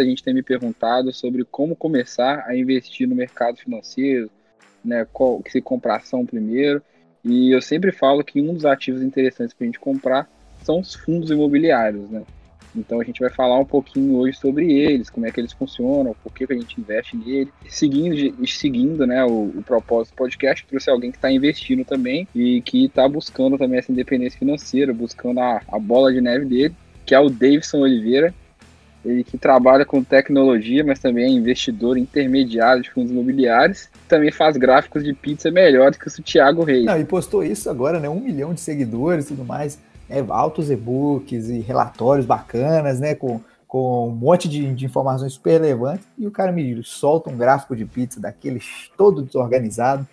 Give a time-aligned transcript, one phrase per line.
[0.00, 4.30] Muita gente tem me perguntado sobre como começar a investir no mercado financeiro,
[4.84, 6.82] né, qual, se comprar ação primeiro,
[7.22, 10.28] e eu sempre falo que um dos ativos interessantes para a gente comprar
[10.62, 12.22] são os fundos imobiliários, né?
[12.74, 16.14] Então a gente vai falar um pouquinho hoje sobre eles, como é que eles funcionam,
[16.22, 17.50] por que, que a gente investe nele.
[17.68, 22.62] Seguindo, seguindo né, o, o propósito do podcast, trouxe alguém que está investindo também e
[22.62, 27.14] que está buscando também essa independência financeira, buscando a, a bola de neve dele, que
[27.14, 28.32] é o Davidson Oliveira,
[29.04, 33.88] ele que trabalha com tecnologia, mas também é investidor intermediário de fundos imobiliários.
[34.06, 36.84] Também faz gráficos de pizza melhores que o Thiago Reis.
[36.84, 38.08] Não, e postou isso agora, né?
[38.08, 39.78] Um milhão de seguidores e tudo mais.
[40.08, 43.14] É, altos e-books e relatórios bacanas, né?
[43.14, 46.06] Com, com um monte de, de, informações super relevantes.
[46.18, 50.06] E o cara me solta um gráfico de pizza daqueles todo desorganizado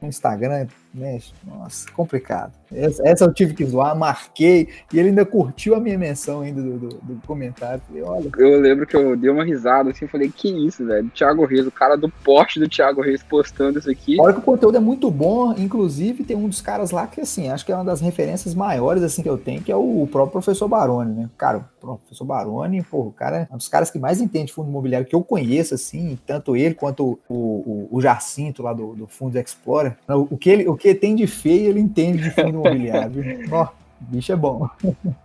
[0.00, 1.18] no Instagram, né?
[1.46, 2.52] Nossa, complicado.
[2.74, 6.62] Essa, essa, eu tive que zoar, marquei, e ele ainda curtiu a minha menção ainda
[6.62, 7.82] do, do, do, comentário.
[7.86, 8.30] Falei, olha.
[8.38, 11.10] Eu lembro que eu dei uma risada assim, falei, que isso, velho?
[11.10, 14.18] Thiago Reis, o cara do poste do Thiago Reis postando isso aqui.
[14.18, 17.48] Olha que o conteúdo é muito bom, inclusive tem um dos caras lá que, assim,
[17.48, 20.06] acho que é uma das referências maiores, assim, que eu tenho, que é o, o
[20.06, 21.30] próprio professor Baroni, né?
[21.36, 24.68] Cara, o professor Baroni, pô, o cara é um dos caras que mais entende fundo
[24.68, 29.06] imobiliário que eu conheço, assim, tanto ele quanto o, o, o Jacinto lá do, do
[29.06, 29.96] Fundo Explorer.
[30.08, 33.24] O, o, que ele, o que tem de feio, ele entende de fundo imobiliário.
[33.52, 33.68] Ó,
[34.00, 34.68] bicho é bom.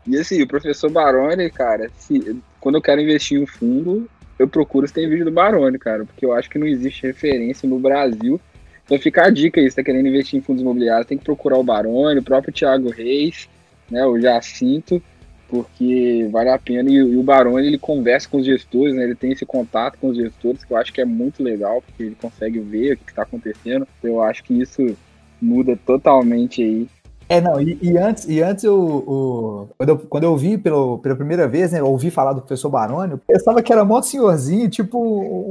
[0.05, 4.47] E assim, o professor Baroni, cara, se, quando eu quero investir em um fundo, eu
[4.47, 7.79] procuro se tem vídeo do Baroni, cara, porque eu acho que não existe referência no
[7.79, 8.39] Brasil.
[8.85, 11.57] Então fica a dica aí, se tá querendo investir em fundos imobiliários, tem que procurar
[11.57, 13.49] o Baroni, o próprio Thiago Reis,
[13.89, 15.01] né, o Jacinto,
[15.49, 16.87] porque vale a pena.
[16.87, 20.09] E, e o Baroni, ele conversa com os gestores, né, ele tem esse contato com
[20.09, 23.09] os gestores, que eu acho que é muito legal, porque ele consegue ver o que
[23.09, 23.87] está acontecendo.
[23.97, 24.95] Então, eu acho que isso
[25.41, 26.87] muda totalmente aí
[27.29, 30.97] é, não, e, e, antes, e antes eu, o, quando, eu, quando eu ouvi pelo,
[30.99, 34.69] pela primeira vez, né, ouvi falar do professor Baroni, eu pensava que era mó senhorzinho,
[34.69, 34.97] tipo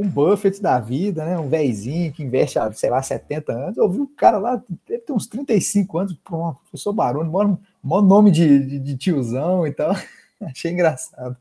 [0.00, 3.76] um Buffett da vida, né, um velhinho que investe há, sei lá, 70 anos.
[3.76, 8.00] Eu vi o cara lá, deve ter uns 35 anos, pronto, professor Baroni, mó, mó
[8.00, 9.94] nome de, de, de tiozão e tal.
[10.40, 11.36] Achei engraçado.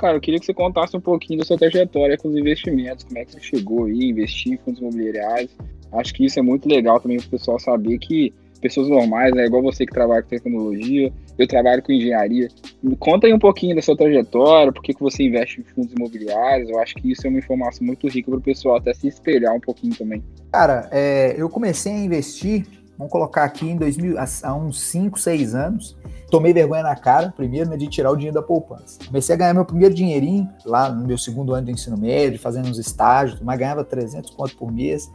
[0.00, 3.18] Cara, eu queria que você contasse um pouquinho da sua trajetória com os investimentos, como
[3.18, 5.50] é que você chegou aí, investir em fundos imobiliários.
[5.92, 9.46] Acho que isso é muito legal também para o pessoal saber que pessoas normais, né,
[9.46, 12.48] igual você que trabalha com tecnologia, eu trabalho com engenharia.
[12.82, 15.92] Me conta aí um pouquinho da sua trajetória, por que, que você investe em fundos
[15.92, 16.68] imobiliários.
[16.68, 19.54] Eu acho que isso é uma informação muito rica para o pessoal até se espelhar
[19.54, 20.22] um pouquinho também.
[20.52, 22.66] Cara, é, eu comecei a investir
[23.00, 25.96] Vamos colocar aqui em 2000, há uns 5, 6 anos.
[26.30, 28.98] Tomei vergonha na cara, primeiro, né, de tirar o dinheiro da poupança.
[29.06, 32.68] Comecei a ganhar meu primeiro dinheirinho lá no meu segundo ano de ensino médio, fazendo
[32.68, 35.10] uns estágios, mas ganhava 300 conto por mês.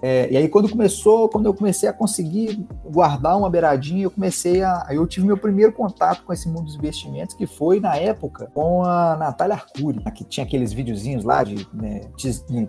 [0.00, 4.62] É, e aí quando começou, quando eu comecei a conseguir guardar uma beiradinha, eu comecei
[4.62, 8.48] a, eu tive meu primeiro contato com esse mundo dos investimentos, que foi na época
[8.54, 12.02] com a Natália Arcuri, que tinha aqueles videozinhos lá de né,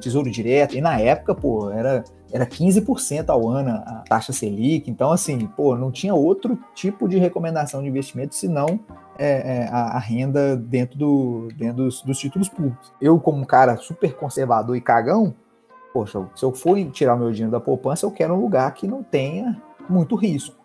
[0.01, 5.11] tesouro direto, e na época, pô, era era 15% ao ano a taxa Selic, então
[5.11, 8.79] assim, pô, não tinha outro tipo de recomendação de investimento senão
[9.17, 12.93] é, é, a, a, renda dentro, do, dentro dos, dos títulos públicos.
[13.01, 15.33] Eu, como um cara super conservador e cagão,
[15.93, 19.03] poxa, se eu for tirar meu dinheiro da poupança, eu quero um lugar que não
[19.03, 20.55] tenha muito risco.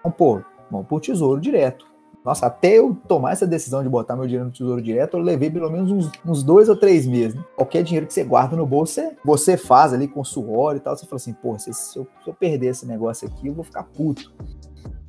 [0.00, 1.91] Então, pô, vamos por tesouro direto.
[2.24, 5.50] Nossa, até eu tomar essa decisão de botar meu dinheiro no tesouro direto, eu levei
[5.50, 7.34] pelo menos uns, uns dois ou três meses.
[7.34, 7.44] Né?
[7.56, 10.96] Qualquer dinheiro que você guarda no bolso, você, você faz ali com suor e tal.
[10.96, 13.64] Você fala assim, pô, se, se, eu, se eu perder esse negócio aqui, eu vou
[13.64, 14.32] ficar puto.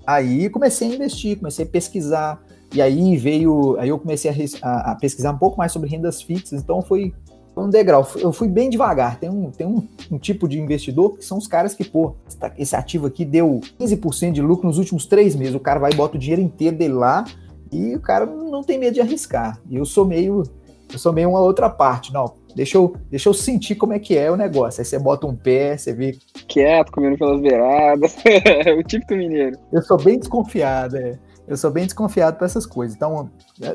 [0.05, 2.41] Aí comecei a investir, comecei a pesquisar.
[2.73, 4.31] E aí veio, aí eu comecei
[4.63, 6.61] a, a, pesquisar um pouco mais sobre rendas fixas.
[6.61, 7.13] Então foi
[7.55, 8.07] um degrau.
[8.17, 9.19] Eu fui bem devagar.
[9.19, 12.15] Tem, um, tem um, um, tipo de investidor que são os caras que, pô,
[12.57, 15.55] esse ativo aqui deu 15% de lucro nos últimos três meses.
[15.55, 17.25] O cara vai e bota o dinheiro inteiro dele lá
[17.71, 19.59] e o cara não tem medo de arriscar.
[19.69, 20.43] E eu sou meio.
[20.91, 22.13] Eu sou meio uma outra parte.
[22.13, 24.81] Não, deixa eu, deixa eu sentir como é que é o negócio.
[24.81, 26.17] Aí você bota um pé, você vê.
[26.47, 28.15] Quieto, comendo pelas beiradas.
[28.77, 29.57] o típico mineiro.
[29.71, 31.17] Eu sou bem desconfiado, é.
[31.47, 32.95] Eu sou bem desconfiado para essas coisas.
[32.95, 33.29] Então,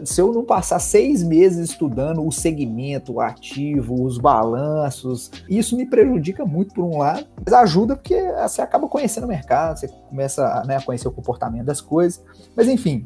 [0.04, 5.84] se eu não passar seis meses estudando o segmento, o ativo, os balanços, isso me
[5.84, 10.62] prejudica muito por um lado, mas ajuda porque você acaba conhecendo o mercado, você começa
[10.66, 12.24] né, a conhecer o comportamento das coisas.
[12.56, 13.04] Mas enfim,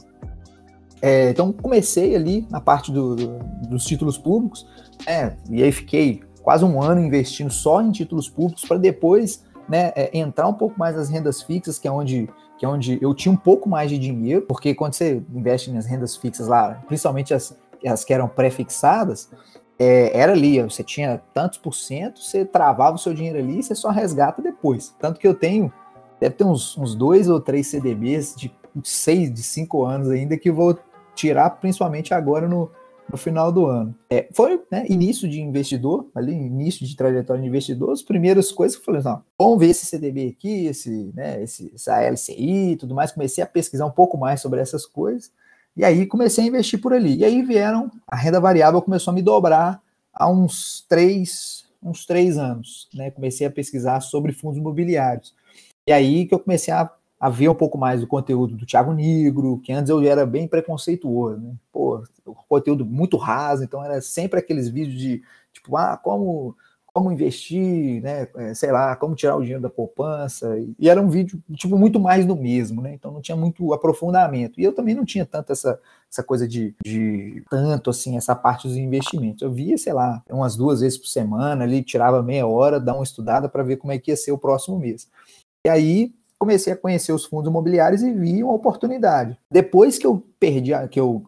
[1.00, 3.38] é, então comecei ali na parte do, do,
[3.68, 4.66] dos títulos públicos,
[5.06, 9.92] é, e aí fiquei quase um ano investindo só em títulos públicos para depois né,
[9.96, 12.28] é, entrar um pouco mais nas rendas fixas, que é onde
[12.62, 15.84] que é onde eu tinha um pouco mais de dinheiro, porque quando você investe nas
[15.84, 19.28] rendas fixas lá, principalmente as, as que eram pré-fixadas,
[19.76, 23.62] é, era ali, você tinha tantos por cento, você travava o seu dinheiro ali e
[23.64, 24.94] você só resgata depois.
[25.00, 25.72] Tanto que eu tenho,
[26.20, 28.54] deve ter uns, uns dois ou três CDBs de
[28.84, 30.78] seis, de cinco anos ainda, que vou
[31.16, 32.70] tirar principalmente agora no,
[33.10, 33.94] no final do ano.
[34.10, 38.76] É, foi né, início de investidor, ali, início de trajetória de investidor, as primeiras coisas
[38.76, 42.76] que eu falei, não, vamos ver esse CDB aqui, esse, né, esse, essa LCI e
[42.76, 45.30] tudo mais, comecei a pesquisar um pouco mais sobre essas coisas,
[45.76, 47.16] e aí comecei a investir por ali.
[47.16, 49.80] E aí vieram, a renda variável começou a me dobrar
[50.12, 55.34] há uns três, uns três anos, né, comecei a pesquisar sobre fundos imobiliários.
[55.86, 56.90] E aí que eu comecei a
[57.22, 60.48] a ver um pouco mais do conteúdo do Thiago Negro, que antes eu era bem
[60.48, 61.54] preconceituoso, né?
[61.70, 62.02] Pô,
[62.48, 65.22] conteúdo muito raso, então era sempre aqueles vídeos de
[65.52, 66.56] tipo, ah, como
[66.92, 71.08] como investir, né, é, sei lá, como tirar o dinheiro da poupança, e era um
[71.08, 74.94] vídeo, tipo, muito mais do mesmo, né, então não tinha muito aprofundamento, e eu também
[74.94, 75.80] não tinha tanto essa,
[76.10, 80.54] essa coisa de, de tanto, assim, essa parte dos investimentos, eu via, sei lá, umas
[80.54, 83.98] duas vezes por semana ali, tirava meia hora, dar uma estudada para ver como é
[83.98, 85.08] que ia ser o próximo mês,
[85.64, 86.12] e aí
[86.42, 89.38] comecei a conhecer os fundos imobiliários e vi uma oportunidade.
[89.48, 91.22] Depois que eu perdi, que eu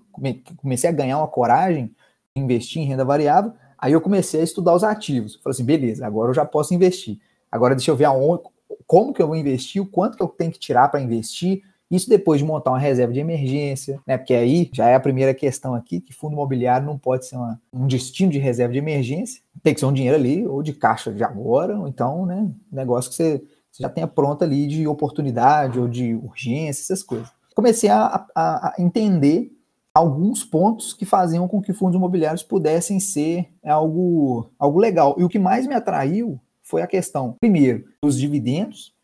[0.56, 1.94] comecei a ganhar uma coragem,
[2.34, 5.36] investir em renda variável, aí eu comecei a estudar os ativos.
[5.36, 7.20] Falei assim, beleza, agora eu já posso investir.
[7.48, 8.42] Agora deixa eu ver aonde,
[8.88, 11.62] como que eu vou investir, o quanto que eu tenho que tirar para investir.
[11.88, 14.18] Isso depois de montar uma reserva de emergência, né?
[14.18, 17.60] Porque aí já é a primeira questão aqui, que fundo imobiliário não pode ser uma,
[17.72, 19.40] um destino de reserva de emergência.
[19.62, 22.50] Tem que ser um dinheiro ali, ou de caixa de agora, ou então, né?
[22.72, 23.40] Negócio que você
[23.74, 27.28] você já tenha pronta ali de oportunidade ou de urgência, essas coisas.
[27.56, 29.50] Comecei a, a, a entender
[29.92, 35.16] alguns pontos que faziam com que fundos imobiliários pudessem ser algo, algo legal.
[35.18, 38.94] E o que mais me atraiu foi a questão, primeiro, dos dividendos,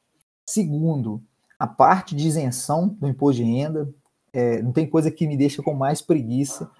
[0.47, 1.21] segundo,
[1.59, 3.93] a parte de isenção do imposto de renda.
[4.33, 6.71] É, não tem coisa que me deixa com mais preguiça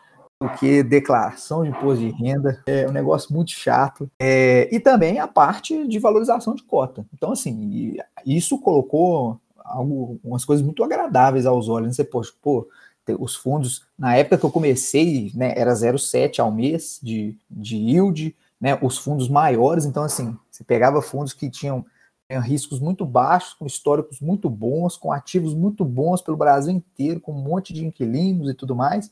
[0.41, 4.11] porque declaração de imposto de renda é um negócio muito chato.
[4.19, 7.07] É, e também a parte de valorização de cota.
[7.13, 11.89] Então, assim, isso colocou algumas coisas muito agradáveis aos olhos.
[11.89, 11.93] Né?
[11.93, 12.67] Você, poxa, pô,
[13.19, 18.35] os fundos, na época que eu comecei, né, era 0,7 ao mês de, de yield,
[18.59, 21.85] né, os fundos maiores, então assim, você pegava fundos que tinham,
[22.45, 27.33] riscos muito baixos, com históricos muito bons, com ativos muito bons pelo Brasil inteiro, com
[27.33, 29.11] um monte de inquilinos e tudo mais,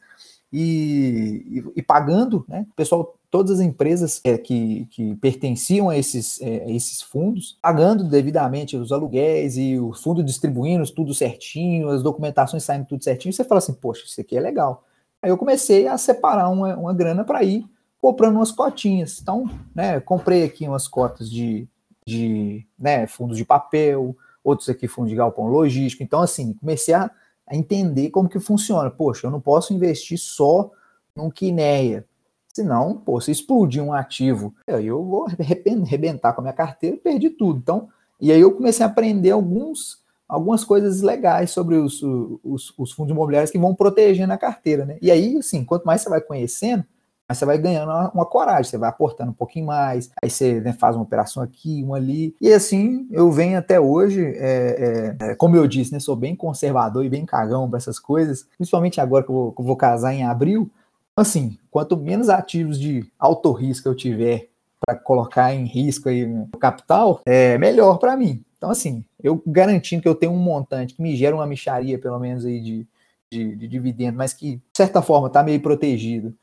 [0.53, 2.67] e, e, e pagando, né?
[2.71, 7.59] O pessoal, todas as empresas é, que, que pertenciam a esses, é, a esses fundos,
[7.61, 13.33] pagando devidamente os aluguéis e o fundo distribuindo tudo certinho, as documentações saindo tudo certinho,
[13.33, 14.85] você fala assim, poxa, isso aqui é legal.
[15.23, 17.65] Aí eu comecei a separar uma, uma grana para ir
[18.01, 19.21] comprando umas cotinhas.
[19.21, 21.69] Então, né, comprei aqui umas cotas de,
[22.07, 26.03] de né, fundos de papel, outros aqui fundos de galpão logístico.
[26.03, 27.11] Então, assim, comecei a
[27.49, 28.91] a entender como que funciona.
[28.91, 30.71] Poxa, eu não posso investir só
[31.17, 32.05] num Quineia.
[32.53, 37.31] Senão, pô, se explodir um ativo, eu vou arrebentar com a minha carteira e perdi
[37.31, 37.59] tudo.
[37.59, 37.89] Então,
[38.21, 43.13] e aí eu comecei a aprender alguns, algumas coisas legais sobre os, os, os fundos
[43.13, 44.99] imobiliários que vão protegendo a carteira, né?
[45.01, 46.85] E aí, assim, quanto mais você vai conhecendo,
[47.29, 50.61] mas você vai ganhando uma, uma, coragem, você vai aportando um pouquinho mais, aí você
[50.61, 55.27] né, faz uma operação aqui, uma ali, e assim eu venho até hoje, é, é,
[55.33, 58.99] é como eu disse, né, sou bem conservador e bem cagão para essas coisas, principalmente
[58.99, 60.71] agora que eu, vou, que eu vou casar em abril.
[61.15, 64.49] Assim, quanto menos ativos de alto risco eu tiver
[64.81, 68.43] para colocar em risco aí no capital, é melhor para mim.
[68.57, 72.19] Então, assim, eu garantindo que eu tenho um montante que me gera uma micharia, pelo
[72.19, 72.87] menos, aí de,
[73.31, 76.35] de, de dividendo, mas que, de certa forma, está meio protegido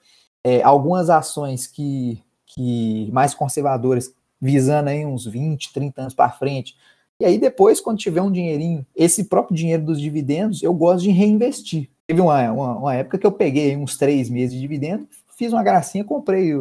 [0.45, 6.75] é, algumas ações que, que mais conservadoras, visando aí uns 20, 30 anos para frente.
[7.19, 11.09] E aí depois, quando tiver um dinheirinho, esse próprio dinheiro dos dividendos, eu gosto de
[11.09, 11.89] reinvestir.
[12.05, 15.63] Teve uma, uma, uma época que eu peguei uns três meses de dividendo, fiz uma
[15.63, 16.53] gracinha, comprei,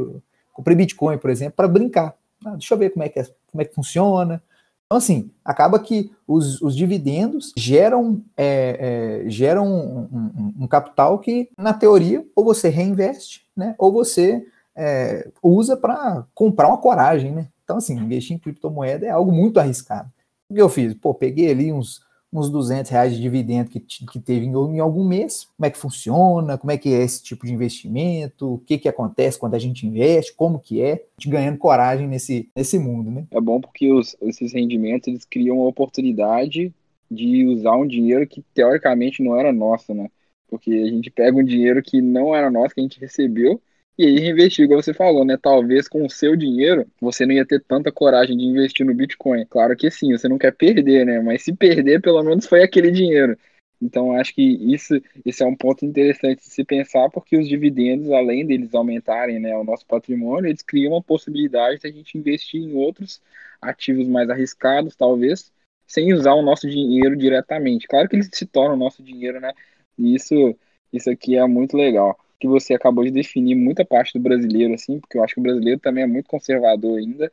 [0.51, 2.17] comprei Bitcoin, por exemplo, para brincar.
[2.43, 4.43] Ah, deixa eu ver como é que, é, como é que funciona,
[4.87, 11.19] então, assim, acaba que os, os dividendos geram, é, é, geram um, um, um, capital
[11.19, 14.47] que, na teoria, ou você reinveste, né, ou você
[14.77, 17.49] é, usa para comprar uma coragem, né?
[17.63, 20.11] Então, assim, investir em criptomoeda é algo muito arriscado.
[20.49, 20.93] O que eu fiz?
[20.95, 25.07] Pô, peguei ali uns, uns 200 reais de dividendo que, que teve em, em, algum
[25.07, 28.77] mês, como é que funciona, como é que é esse tipo de investimento, o que
[28.77, 32.79] que acontece quando a gente investe, como que é, a gente ganhando coragem nesse, nesse
[32.79, 33.25] mundo, né?
[33.31, 36.75] É bom porque os, esses rendimentos, eles criam uma oportunidade
[37.11, 40.11] de usar um dinheiro que teoricamente não era nosso, né?
[40.49, 43.61] Porque a gente pega um dinheiro que não era nosso, que a gente recebeu,
[43.97, 45.37] e aí reinvestir, igual você falou, né?
[45.41, 49.47] Talvez com o seu dinheiro você não ia ter tanta coragem de investir no Bitcoin.
[49.47, 51.21] Claro que sim, você não quer perder, né?
[51.21, 53.39] Mas se perder, pelo menos foi aquele dinheiro.
[53.81, 58.11] Então acho que isso, isso é um ponto interessante de se pensar, porque os dividendos,
[58.11, 62.61] além deles aumentarem né, o nosso patrimônio, eles criam uma possibilidade de a gente investir
[62.61, 63.21] em outros
[63.61, 65.53] ativos mais arriscados, talvez,
[65.87, 67.87] sem usar o nosso dinheiro diretamente.
[67.87, 69.53] Claro que eles se tornam nosso dinheiro, né?
[69.99, 70.57] E isso,
[70.93, 75.01] isso aqui é muito legal que você acabou de definir muita parte do brasileiro, assim,
[75.01, 77.33] porque eu acho que o brasileiro também é muito conservador ainda.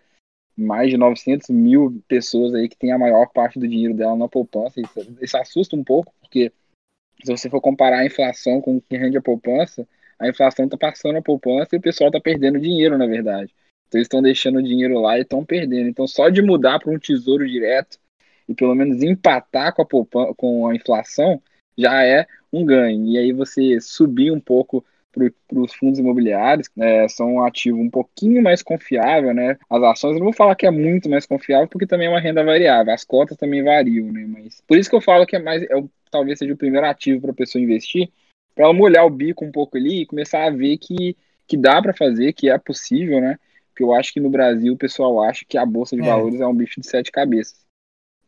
[0.57, 4.27] Mais de 900 mil pessoas aí que tem a maior parte do dinheiro dela na
[4.27, 4.79] poupança.
[4.79, 6.51] Isso, isso assusta um pouco, porque
[7.23, 9.87] se você for comparar a inflação com o que rende a poupança,
[10.19, 13.53] a inflação está passando a poupança e o pessoal está perdendo dinheiro, na verdade.
[13.87, 15.89] Então eles estão deixando o dinheiro lá e estão perdendo.
[15.89, 17.97] Então só de mudar para um tesouro direto
[18.47, 21.41] e pelo menos empatar com a, poupança, com a inflação
[21.77, 23.05] já é um ganho.
[23.07, 27.89] E aí você subir um pouco para os fundos imobiliários, né, são um ativo um
[27.89, 29.57] pouquinho mais confiável, né?
[29.69, 32.19] As ações, eu não vou falar que é muito mais confiável, porque também é uma
[32.19, 34.25] renda variável, as cotas também variam, né?
[34.25, 37.21] Mas por isso que eu falo que é mais, é, talvez seja o primeiro ativo
[37.21, 38.09] para a pessoa investir,
[38.55, 41.81] para ela molhar o bico um pouco ali e começar a ver que, que dá
[41.81, 43.37] para fazer, que é possível, né?
[43.69, 46.05] Porque eu acho que no Brasil o pessoal acha que a bolsa de é.
[46.05, 47.60] valores é um bicho de sete cabeças.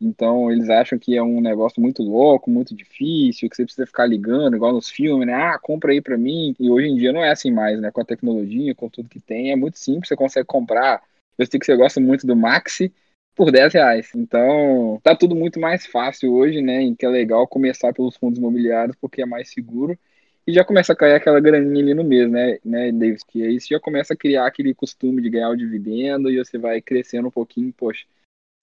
[0.03, 4.05] Então eles acham que é um negócio muito louco, muito difícil, que você precisa ficar
[4.05, 5.33] ligando, igual nos filmes, né?
[5.33, 6.55] Ah, compra aí para mim.
[6.59, 7.89] E hoje em dia não é assim mais, né?
[7.91, 11.01] Com a tecnologia, com tudo que tem, é muito simples, você consegue comprar.
[11.37, 12.93] Eu sei que você gosta muito do Maxi
[13.35, 14.11] por 10 reais.
[14.15, 16.83] Então, tá tudo muito mais fácil hoje, né?
[16.83, 19.97] E que é legal começar pelos fundos imobiliários porque é mais seguro.
[20.45, 23.23] E já começa a cair aquela graninha ali no mês, né, né, Davis?
[23.23, 26.57] Que aí você já começa a criar aquele costume de ganhar o dividendo e você
[26.57, 28.05] vai crescendo um pouquinho, poxa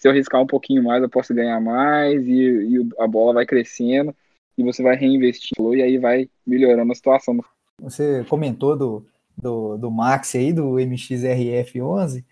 [0.00, 3.44] se eu riscar um pouquinho mais, eu posso ganhar mais e, e a bola vai
[3.44, 4.16] crescendo
[4.56, 7.38] e você vai reinvestindo e aí vai melhorando a situação.
[7.78, 12.24] Você comentou do, do, do Max aí, do MXRF11.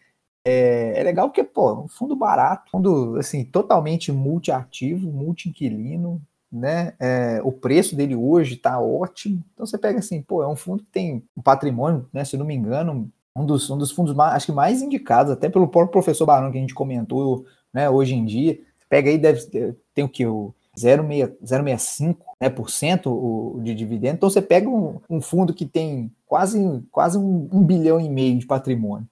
[0.46, 6.94] É, é legal porque, pô, um fundo barato, fundo, assim, totalmente multiativo, multi-inquilino, né?
[6.98, 9.44] É, o preço dele hoje tá ótimo.
[9.52, 12.24] Então você pega assim, pô, é um fundo que tem um patrimônio, né?
[12.24, 15.48] Se não me engano, um dos, um dos fundos mais, acho que mais indicados, até
[15.50, 18.58] pelo próprio professor Barão que a gente comentou né, hoje em dia.
[18.88, 20.26] Pega aí, deve tem o que?
[20.26, 24.16] O 0,65% né, por cento o, de dividendo.
[24.16, 28.38] Então você pega um, um fundo que tem quase, quase um, um, bilhão e meio
[28.38, 29.06] de patrimônio,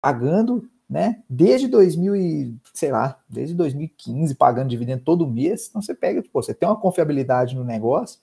[0.00, 5.68] pagando né, desde 2000 e, sei lá, desde 2015, pagando dividendo todo mês.
[5.68, 8.18] Então você pega, pô, você tem uma confiabilidade no negócio,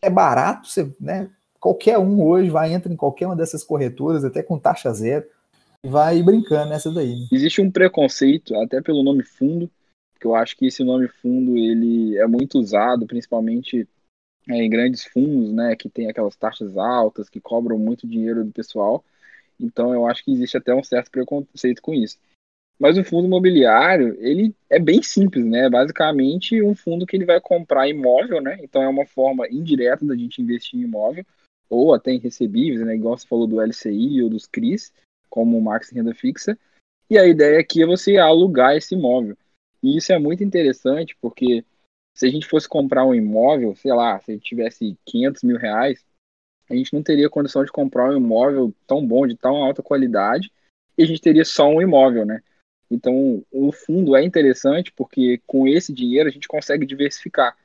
[0.00, 4.42] é barato, você, né, qualquer um hoje vai entra em qualquer uma dessas corretoras, até
[4.42, 5.24] com taxa zero
[5.84, 7.20] vai brincando nessa daí.
[7.20, 7.26] Né?
[7.32, 9.70] Existe um preconceito, até pelo nome fundo,
[10.20, 13.88] que eu acho que esse nome fundo ele é muito usado, principalmente
[14.48, 18.52] é, em grandes fundos, né, que tem aquelas taxas altas, que cobram muito dinheiro do
[18.52, 19.04] pessoal.
[19.58, 22.18] Então eu acho que existe até um certo preconceito com isso.
[22.78, 25.68] Mas o fundo imobiliário, ele é bem simples, né?
[25.68, 28.58] Basicamente um fundo que ele vai comprar imóvel, né?
[28.60, 31.24] Então é uma forma indireta da gente investir em imóvel,
[31.68, 32.94] ou até em recebíveis, né?
[32.94, 34.92] Igual você falou do LCI ou dos CRIs
[35.32, 36.58] como Max Renda Fixa.
[37.08, 39.34] E a ideia aqui é você alugar esse imóvel.
[39.82, 41.64] E isso é muito interessante porque
[42.14, 46.04] se a gente fosse comprar um imóvel, sei lá, se tivesse 500 mil reais,
[46.68, 50.52] a gente não teria condição de comprar um imóvel tão bom, de tão alta qualidade,
[50.98, 52.42] e a gente teria só um imóvel, né?
[52.90, 57.56] Então, o fundo é interessante porque com esse dinheiro a gente consegue diversificar.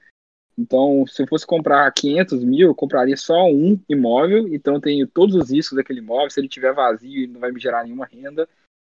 [0.57, 5.05] Então, se eu fosse comprar 500 mil, eu compraria só um imóvel, então eu tenho
[5.05, 6.31] todos os riscos daquele imóvel.
[6.31, 8.49] Se ele tiver vazio, ele não vai me gerar nenhuma renda,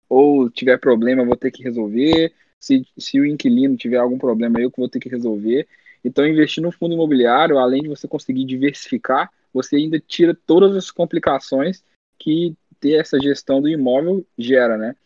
[0.08, 2.32] ou tiver problema, eu vou ter que resolver.
[2.58, 5.68] Se, se o inquilino tiver algum problema, eu que vou ter que resolver.
[6.04, 10.90] Então, investir no fundo imobiliário, além de você conseguir diversificar, você ainda tira todas as
[10.90, 11.84] complicações
[12.18, 14.96] que ter essa gestão do imóvel gera, né?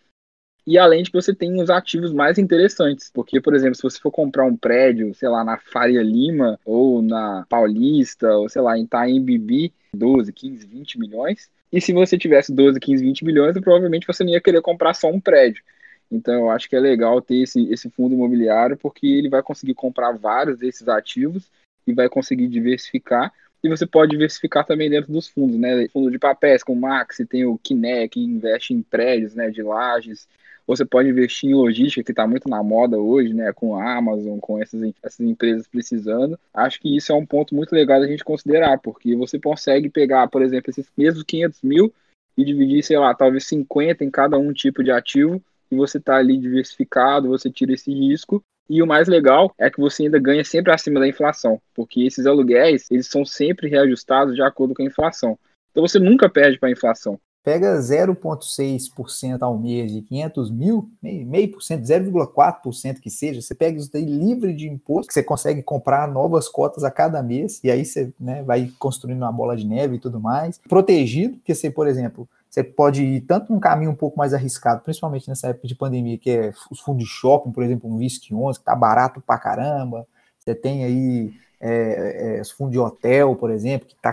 [0.66, 4.00] E além de que você tem os ativos mais interessantes, porque, por exemplo, se você
[4.00, 8.76] for comprar um prédio, sei lá, na Faria Lima, ou na Paulista, ou sei lá,
[8.76, 13.60] em Itaim Bibi, 12, 15, 20 milhões, e se você tivesse 12, 15, 20 milhões,
[13.60, 15.62] provavelmente você não ia querer comprar só um prédio.
[16.10, 19.74] Então eu acho que é legal ter esse, esse fundo imobiliário, porque ele vai conseguir
[19.74, 21.50] comprar vários desses ativos
[21.86, 23.32] e vai conseguir diversificar.
[23.62, 25.88] E você pode diversificar também dentro dos fundos, né?
[25.88, 29.62] Fundo de papéis, como o Maxi, tem o Kiné, que investe em prédios, né, de
[29.62, 30.28] lajes,
[30.66, 33.52] Você pode investir em logística, que está muito na moda hoje, né?
[33.52, 36.38] Com a Amazon, com essas, essas empresas precisando.
[36.52, 40.26] Acho que isso é um ponto muito legal da gente considerar, porque você consegue pegar,
[40.28, 41.94] por exemplo, esses mesmos 500 mil
[42.36, 46.16] e dividir, sei lá, talvez 50 em cada um tipo de ativo, e você está
[46.16, 48.42] ali diversificado, você tira esse risco.
[48.68, 52.26] E o mais legal é que você ainda ganha sempre acima da inflação, porque esses
[52.26, 55.38] aluguéis, eles são sempre reajustados de acordo com a inflação.
[55.70, 61.52] Então você nunca perde para a inflação pega 0,6% ao mês de 500 mil, meio
[61.52, 65.62] por cento, 0,4% que seja, você pega isso daí livre de imposto, que você consegue
[65.62, 69.64] comprar novas cotas a cada mês, e aí você né, vai construindo uma bola de
[69.64, 70.58] neve e tudo mais.
[70.68, 74.82] Protegido, porque você, por exemplo, você pode ir tanto num caminho um pouco mais arriscado,
[74.82, 78.34] principalmente nessa época de pandemia, que é os fundos de shopping, por exemplo, um VISC
[78.34, 80.04] 11, que tá barato pra caramba,
[80.40, 84.12] você tem aí é, é, os fundos de hotel, por exemplo, que tá,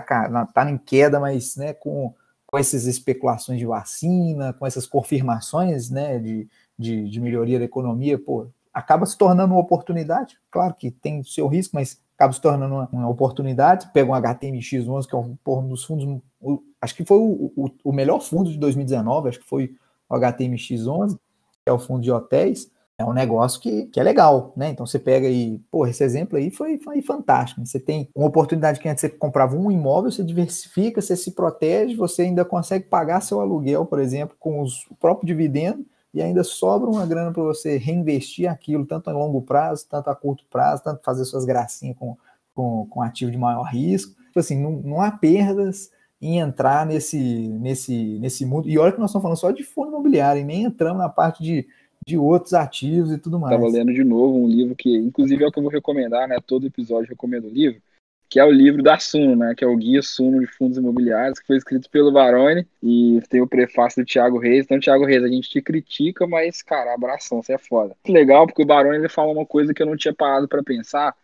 [0.54, 2.14] tá em queda, mas né, com
[2.54, 8.16] com essas especulações de vacina, com essas confirmações né, de, de, de, melhoria da economia,
[8.16, 10.38] pô, acaba se tornando uma oportunidade.
[10.52, 13.90] Claro que tem o seu risco, mas acaba se tornando uma, uma oportunidade.
[13.92, 17.70] Pega um HTMX11, que é um, um dos fundos, o, acho que foi o, o,
[17.82, 19.74] o, melhor fundo de 2019, acho que foi
[20.08, 24.52] o HTMX11, que é o fundo de hotéis é um negócio que, que é legal,
[24.56, 24.68] né?
[24.68, 27.64] Então você pega aí, pô, esse exemplo aí foi, foi fantástico.
[27.64, 31.96] Você tem uma oportunidade que antes você comprava um imóvel, você diversifica, você se protege,
[31.96, 36.44] você ainda consegue pagar seu aluguel, por exemplo, com os, o próprio dividendo, e ainda
[36.44, 40.84] sobra uma grana para você reinvestir aquilo, tanto a longo prazo, tanto a curto prazo,
[40.84, 42.16] tanto fazer suas gracinhas com,
[42.54, 44.14] com, com ativo de maior risco.
[44.26, 45.90] Tipo assim, não, não há perdas
[46.22, 48.68] em entrar nesse, nesse, nesse mundo.
[48.68, 51.42] E olha que nós estamos falando só de fundo imobiliário, e nem entramos na parte
[51.42, 51.66] de
[52.06, 53.54] de outros ativos e tudo mais.
[53.54, 56.36] Estava lendo de novo um livro que, inclusive, é o que eu vou recomendar, né?
[56.46, 57.80] Todo episódio eu recomendo o livro,
[58.28, 59.54] que é o livro da Suno, né?
[59.54, 63.40] Que é o Guia Suno de Fundos Imobiliários, que foi escrito pelo Baroni e tem
[63.40, 64.64] o prefácio do Thiago Reis.
[64.64, 67.96] Então, Thiago Reis, a gente te critica, mas, cara, abração, você é foda.
[68.06, 71.16] Legal, porque o Baroni ele fala uma coisa que eu não tinha parado para pensar,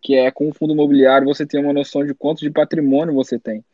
[0.00, 3.38] que é com o fundo imobiliário você tem uma noção de quanto de patrimônio você
[3.38, 3.64] tem.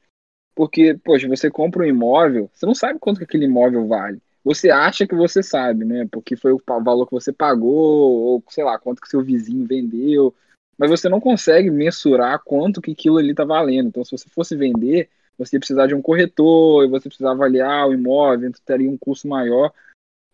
[0.54, 4.70] Porque, poxa, você compra um imóvel, você não sabe quanto que aquele imóvel vale você
[4.70, 6.06] acha que você sabe, né?
[6.12, 10.34] Porque foi o valor que você pagou, ou sei lá, quanto que seu vizinho vendeu,
[10.76, 13.88] mas você não consegue mensurar quanto que aquilo ali está valendo.
[13.88, 17.94] Então, se você fosse vender, você ia precisar de um corretor, você precisava avaliar o
[17.94, 19.72] imóvel, então teria um custo maior.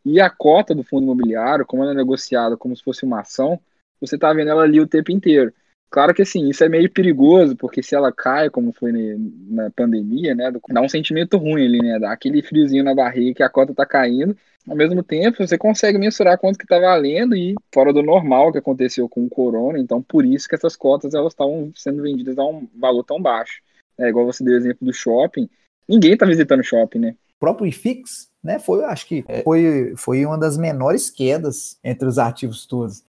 [0.05, 3.61] E a cota do fundo imobiliário, como ela é negociada como se fosse uma ação,
[4.01, 5.53] você está vendo ela ali o tempo inteiro.
[5.91, 8.93] Claro que assim, isso é meio perigoso, porque se ela cai, como foi
[9.49, 13.43] na pandemia, né, dá um sentimento ruim ali, né, dá aquele friozinho na barriga que
[13.43, 14.37] a cota tá caindo.
[14.69, 18.59] Ao mesmo tempo, você consegue mensurar quanto que tá valendo e fora do normal que
[18.59, 22.45] aconteceu com o corona, então por isso que essas cotas elas estavam sendo vendidas a
[22.45, 23.61] um valor tão baixo.
[23.99, 25.49] É igual você deu o exemplo do shopping,
[25.89, 27.17] ninguém tá visitando shopping, né?
[27.41, 29.43] Próprio IFIX né, foi, acho que é.
[29.43, 33.03] foi, foi uma das menores quedas entre os ativos todos.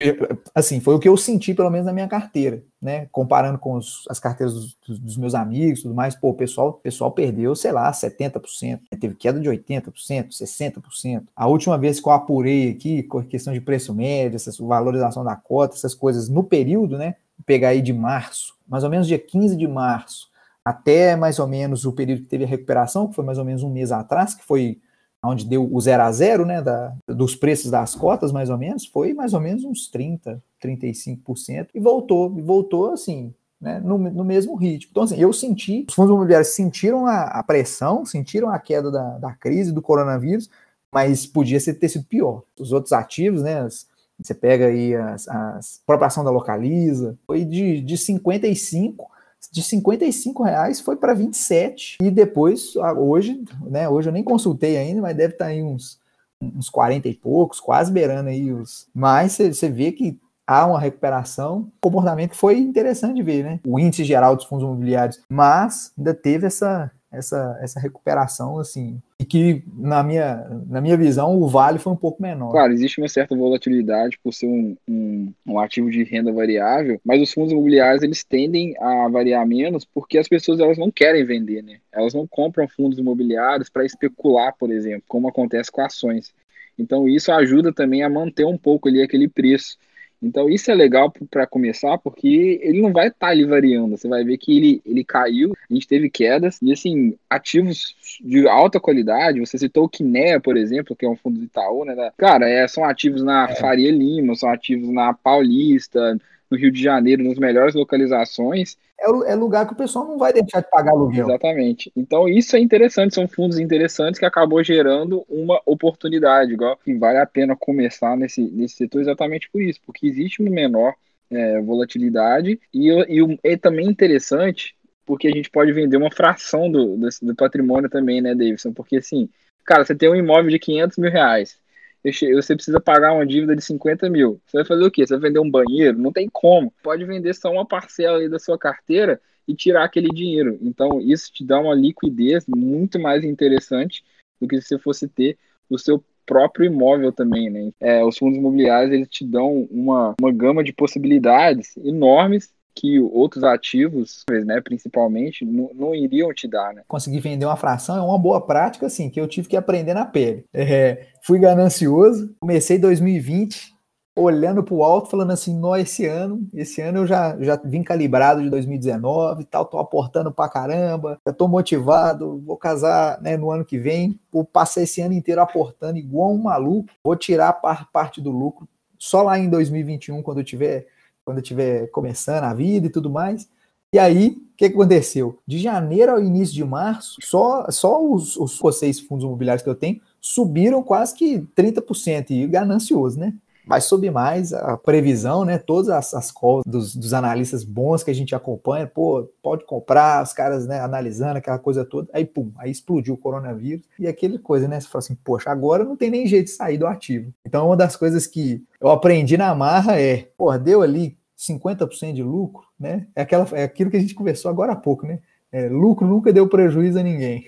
[0.54, 4.04] Assim, foi o que eu senti, pelo menos na minha carteira, né, comparando com os,
[4.10, 7.90] as carteiras dos, dos, meus amigos tudo mais, pô, o pessoal, pessoal perdeu, sei lá,
[7.90, 9.92] 70%, teve queda de 80%,
[10.28, 11.24] 60%.
[11.34, 15.34] A última vez que eu apurei aqui, com questão de preço médio, essa valorização da
[15.34, 17.16] cota, essas coisas, no período, né,
[17.46, 20.31] pegar aí de março, mais ou menos dia 15 de março,
[20.64, 23.62] até mais ou menos o período que teve a recuperação, que foi mais ou menos
[23.62, 24.80] um mês atrás, que foi
[25.24, 28.86] onde deu o zero a zero, né, da, dos preços das cotas, mais ou menos,
[28.86, 34.24] foi mais ou menos uns 30, 35%, e voltou, e voltou assim, né, no, no,
[34.24, 34.90] mesmo ritmo.
[34.90, 39.18] Então, assim, eu senti, os fundos imobiliários sentiram a, a pressão, sentiram a queda da,
[39.18, 40.50] da, crise do coronavírus,
[40.92, 42.42] mas podia ser, ter sido pior.
[42.58, 43.86] Os outros ativos, né, as,
[44.20, 49.08] você pega aí as, as própria ação da Localiza, foi de, de 55
[49.50, 53.88] de 55 reais foi para 27 e depois hoje, né?
[53.88, 56.00] Hoje eu nem consultei ainda, mas deve estar tá aí uns
[56.42, 58.88] uns 40 e poucos, quase beirando aí os.
[58.92, 63.60] Mas você vê que há uma recuperação, comportamento que foi interessante de ver, né?
[63.64, 69.24] O índice geral dos fundos imobiliários, mas ainda teve essa essa, essa recuperação, assim, e
[69.24, 72.50] que, na minha, na minha visão, o vale foi um pouco menor.
[72.50, 77.22] Claro, existe uma certa volatilidade por ser um, um, um, ativo de renda variável, mas
[77.22, 81.62] os fundos imobiliários, eles tendem a variar menos porque as pessoas, elas não querem vender,
[81.62, 81.76] né?
[81.92, 86.34] Elas não compram fundos imobiliários para especular, por exemplo, como acontece com ações.
[86.78, 89.76] Então, isso ajuda também a manter um pouco ali aquele preço.
[90.22, 93.96] Então isso é legal para começar, porque ele não vai estar tá ali variando.
[93.96, 98.46] Você vai ver que ele, ele caiu, a gente teve quedas, e assim, ativos de
[98.46, 102.12] alta qualidade, você citou o Kinea, por exemplo, que é um fundo do Itaú, né?
[102.16, 103.56] Cara, é, são ativos na é.
[103.56, 106.16] Faria Lima, são ativos na Paulista,
[106.50, 108.76] no Rio de Janeiro, nas melhores localizações.
[109.02, 111.28] É, é lugar que o pessoal não vai deixar de pagar aluguel.
[111.28, 111.92] Exatamente.
[111.96, 117.18] Então isso é interessante, são fundos interessantes que acabou gerando uma oportunidade, igual que vale
[117.18, 120.94] a pena começar nesse, nesse setor exatamente por isso, porque existe uma menor
[121.30, 126.96] é, volatilidade e, e é também interessante porque a gente pode vender uma fração do,
[126.96, 128.72] do, do patrimônio também, né, Davidson?
[128.72, 129.28] Porque assim,
[129.64, 131.58] cara, você tem um imóvel de 500 mil reais,
[132.04, 134.40] você precisa pagar uma dívida de 50 mil.
[134.46, 135.06] Você vai fazer o quê?
[135.06, 135.98] Você vai vender um banheiro?
[135.98, 136.72] Não tem como.
[136.82, 140.58] Pode vender só uma parcela aí da sua carteira e tirar aquele dinheiro.
[140.60, 144.02] Então, isso te dá uma liquidez muito mais interessante
[144.40, 145.38] do que se você fosse ter
[145.70, 147.70] o seu próprio imóvel também, né?
[147.80, 153.44] É, os fundos imobiliários, eles te dão uma, uma gama de possibilidades enormes que outros
[153.44, 156.82] ativos, né, principalmente, não, não, iriam te dar, né?
[156.88, 160.04] Conseguir vender uma fração é uma boa prática, assim, que eu tive que aprender na
[160.04, 160.44] pele.
[160.52, 163.72] É, fui ganancioso, comecei 2020
[164.14, 167.82] olhando para o alto, falando assim, nó, esse ano, esse ano eu já, já vim
[167.82, 173.38] calibrado de 2019 e tal, tô aportando pra caramba, eu tô motivado, vou casar né,
[173.38, 177.54] no ano que vem, vou passar esse ano inteiro aportando igual um maluco, vou tirar
[177.54, 178.68] par, parte do lucro
[179.02, 180.86] só lá em 2021, quando eu tiver
[181.24, 183.48] quando eu estiver começando a vida e tudo mais.
[183.94, 185.38] E aí, o que, aconteceu?
[185.46, 189.74] De janeiro ao início de março, só, só os, os seis fundos imobiliários que eu
[189.74, 193.34] tenho subiram quase que 30%, e ganancioso, né?
[193.66, 195.58] Vai subir mais a previsão, né?
[195.58, 200.22] Todas as, as calls dos, dos, analistas bons que a gente acompanha, pô, pode comprar,
[200.22, 204.38] os caras né, analisando aquela coisa toda, aí pum, aí explodiu o coronavírus e aquele
[204.38, 204.80] coisa, né?
[204.80, 207.32] Você fala assim, poxa, agora não tem nem jeito de sair do ativo.
[207.46, 212.22] Então, uma das coisas que eu aprendi na marra é, pô, deu ali 50% de
[212.22, 213.06] lucro, né?
[213.14, 215.20] É, aquela, é aquilo que a gente conversou agora há pouco, né?
[215.50, 217.46] É, lucro nunca deu prejuízo a ninguém.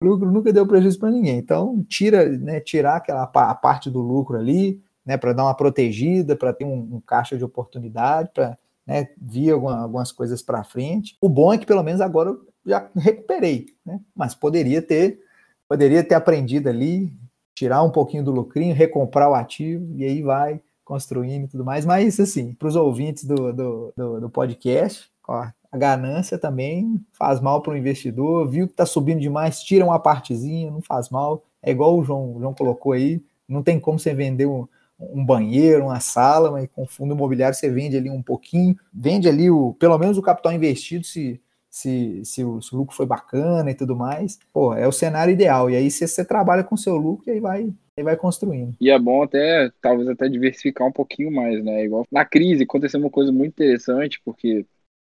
[0.00, 1.38] Lucro nunca deu prejuízo para ninguém.
[1.38, 6.36] Então, tira, né, tirar aquela a parte do lucro ali, né, para dar uma protegida,
[6.36, 11.16] para ter um, um, caixa de oportunidade, para né, vir alguma, algumas coisas para frente.
[11.20, 15.20] O bom é que pelo menos agora eu já recuperei, né, mas poderia ter,
[15.68, 17.12] poderia ter aprendido ali,
[17.54, 21.84] tirar um pouquinho do lucrinho, recomprar o ativo e aí vai construindo e tudo mais.
[21.84, 27.40] Mas assim, para os ouvintes do, do, do, do podcast, ó, a ganância também faz
[27.40, 28.46] mal para o investidor.
[28.46, 31.44] Viu que está subindo demais, tira uma partezinha, não faz mal.
[31.62, 34.68] É igual o João, o João colocou aí, não tem como você vender um,
[35.12, 39.50] um banheiro, uma sala, mas com fundo imobiliário você vende ali um pouquinho, vende ali
[39.50, 43.70] o, pelo menos o capital investido, se, se, se, o, se o lucro foi bacana
[43.70, 44.38] e tudo mais.
[44.52, 45.70] Pô, é o cenário ideal.
[45.70, 48.74] E aí você, você trabalha com seu lucro e aí vai, aí vai construindo.
[48.80, 51.84] E é bom até, talvez até diversificar um pouquinho mais, né?
[51.84, 54.66] Igual na crise aconteceu uma coisa muito interessante, porque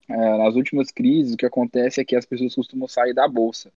[0.08, 3.72] é, nas últimas crises o que acontece é que as pessoas costumam sair da bolsa.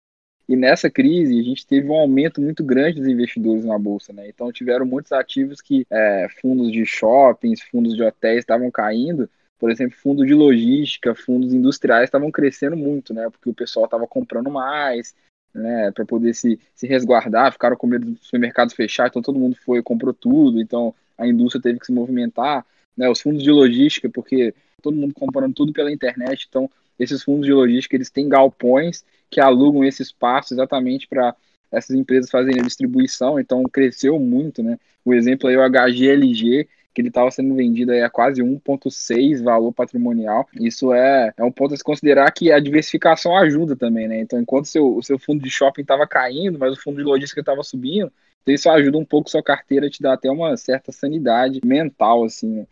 [0.49, 4.29] E nessa crise, a gente teve um aumento muito grande dos investidores na bolsa, né?
[4.29, 9.29] Então tiveram muitos ativos que é, fundos de shoppings, fundos de hotéis estavam caindo.
[9.59, 13.31] Por exemplo, fundos de logística, fundos industriais estavam crescendo muito, né?
[13.31, 15.15] Porque o pessoal estava comprando mais,
[15.55, 15.91] né?
[15.93, 19.83] Para poder se, se resguardar, ficaram com medo dos supermercados fechar, então todo mundo foi
[19.83, 22.67] comprou tudo, então a indústria teve que se movimentar.
[22.95, 23.09] Né?
[23.09, 27.53] Os fundos de logística, porque todo mundo comprando tudo pela internet, então esses fundos de
[27.53, 31.35] logística eles têm galpões que alugam esse espaço exatamente para
[31.71, 34.79] essas empresas fazerem a distribuição, então cresceu muito, né?
[35.05, 39.43] O exemplo aí é o HGLG, que ele estava sendo vendido aí a quase 1,6
[39.43, 40.49] valor patrimonial.
[40.55, 44.21] Isso é, é um ponto a se considerar que a diversificação ajuda também, né?
[44.21, 47.41] Então, enquanto seu, o seu fundo de shopping estava caindo, mas o fundo de logística
[47.41, 51.61] estava subindo, então isso ajuda um pouco sua carteira, te dá até uma certa sanidade
[51.65, 52.67] mental, assim, né?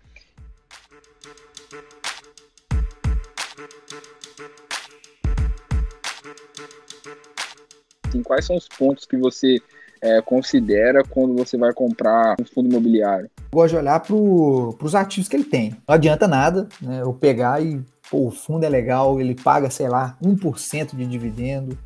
[8.23, 9.61] Quais são os pontos que você
[10.01, 13.31] é, considera quando você vai comprar um fundo imobiliário?
[13.39, 15.71] Eu gosto de olhar para os ativos que ele tem.
[15.87, 17.81] Não adianta nada né, eu pegar e
[18.11, 21.79] pô, o fundo é legal, ele paga, sei lá, 1% de dividendo.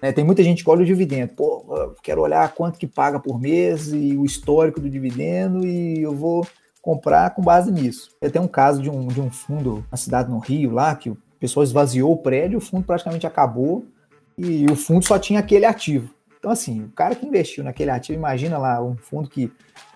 [0.00, 1.32] Né, tem muita gente que olha o dividendo.
[1.34, 6.14] Pô, quero olhar quanto que paga por mês e o histórico do dividendo e eu
[6.14, 6.46] vou
[6.80, 8.10] comprar com base nisso.
[8.20, 11.08] Eu tenho um caso de um, de um fundo na cidade no Rio lá, que
[11.08, 13.86] o pessoal esvaziou o prédio, o fundo praticamente acabou,
[14.36, 16.10] e o fundo só tinha aquele ativo.
[16.38, 19.50] Então, assim, o cara que investiu naquele ativo, imagina lá um fundo que,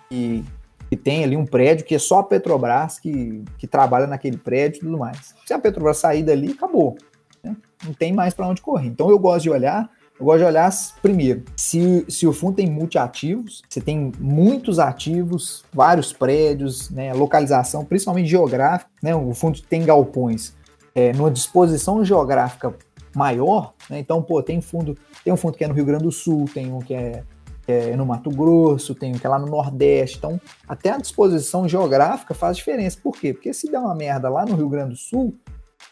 [0.09, 0.45] que,
[0.89, 4.79] que tem ali um prédio que é só a Petrobras que, que trabalha naquele prédio
[4.79, 5.35] e tudo mais.
[5.45, 6.97] Se a Petrobras sair dali, acabou.
[7.43, 7.57] Né?
[7.85, 8.87] Não tem mais para onde correr.
[8.87, 10.71] Então, eu gosto de olhar eu gosto de olhar
[11.01, 17.85] primeiro se, se o fundo tem multiativos, você tem muitos ativos, vários prédios, né, localização,
[17.85, 20.57] principalmente geográfica, né, o fundo tem galpões
[20.93, 22.75] é, numa disposição geográfica
[23.15, 23.99] maior, né?
[23.99, 26.73] Então, pô, tem fundo, tem um fundo que é no Rio Grande do Sul, tem
[26.73, 27.23] um que é,
[27.65, 30.19] que é no Mato Grosso, tem um que é lá no Nordeste.
[30.19, 32.99] Então, até a disposição geográfica faz diferença.
[33.03, 33.33] Por quê?
[33.33, 35.35] Porque se der uma merda lá no Rio Grande do Sul,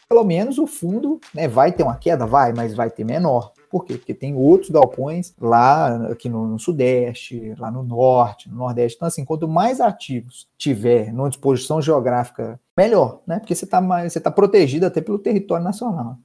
[0.07, 3.51] pelo menos o fundo né, vai ter uma queda, vai, mas vai ter menor.
[3.69, 3.95] Por quê?
[3.95, 8.95] Porque tem outros galpões lá aqui no, no, Sudeste, lá no Norte, no Nordeste.
[8.95, 13.39] Então, assim, quanto mais ativos tiver numa disposição geográfica, melhor, né?
[13.39, 13.81] Porque você está
[14.23, 16.17] tá protegido até pelo território nacional.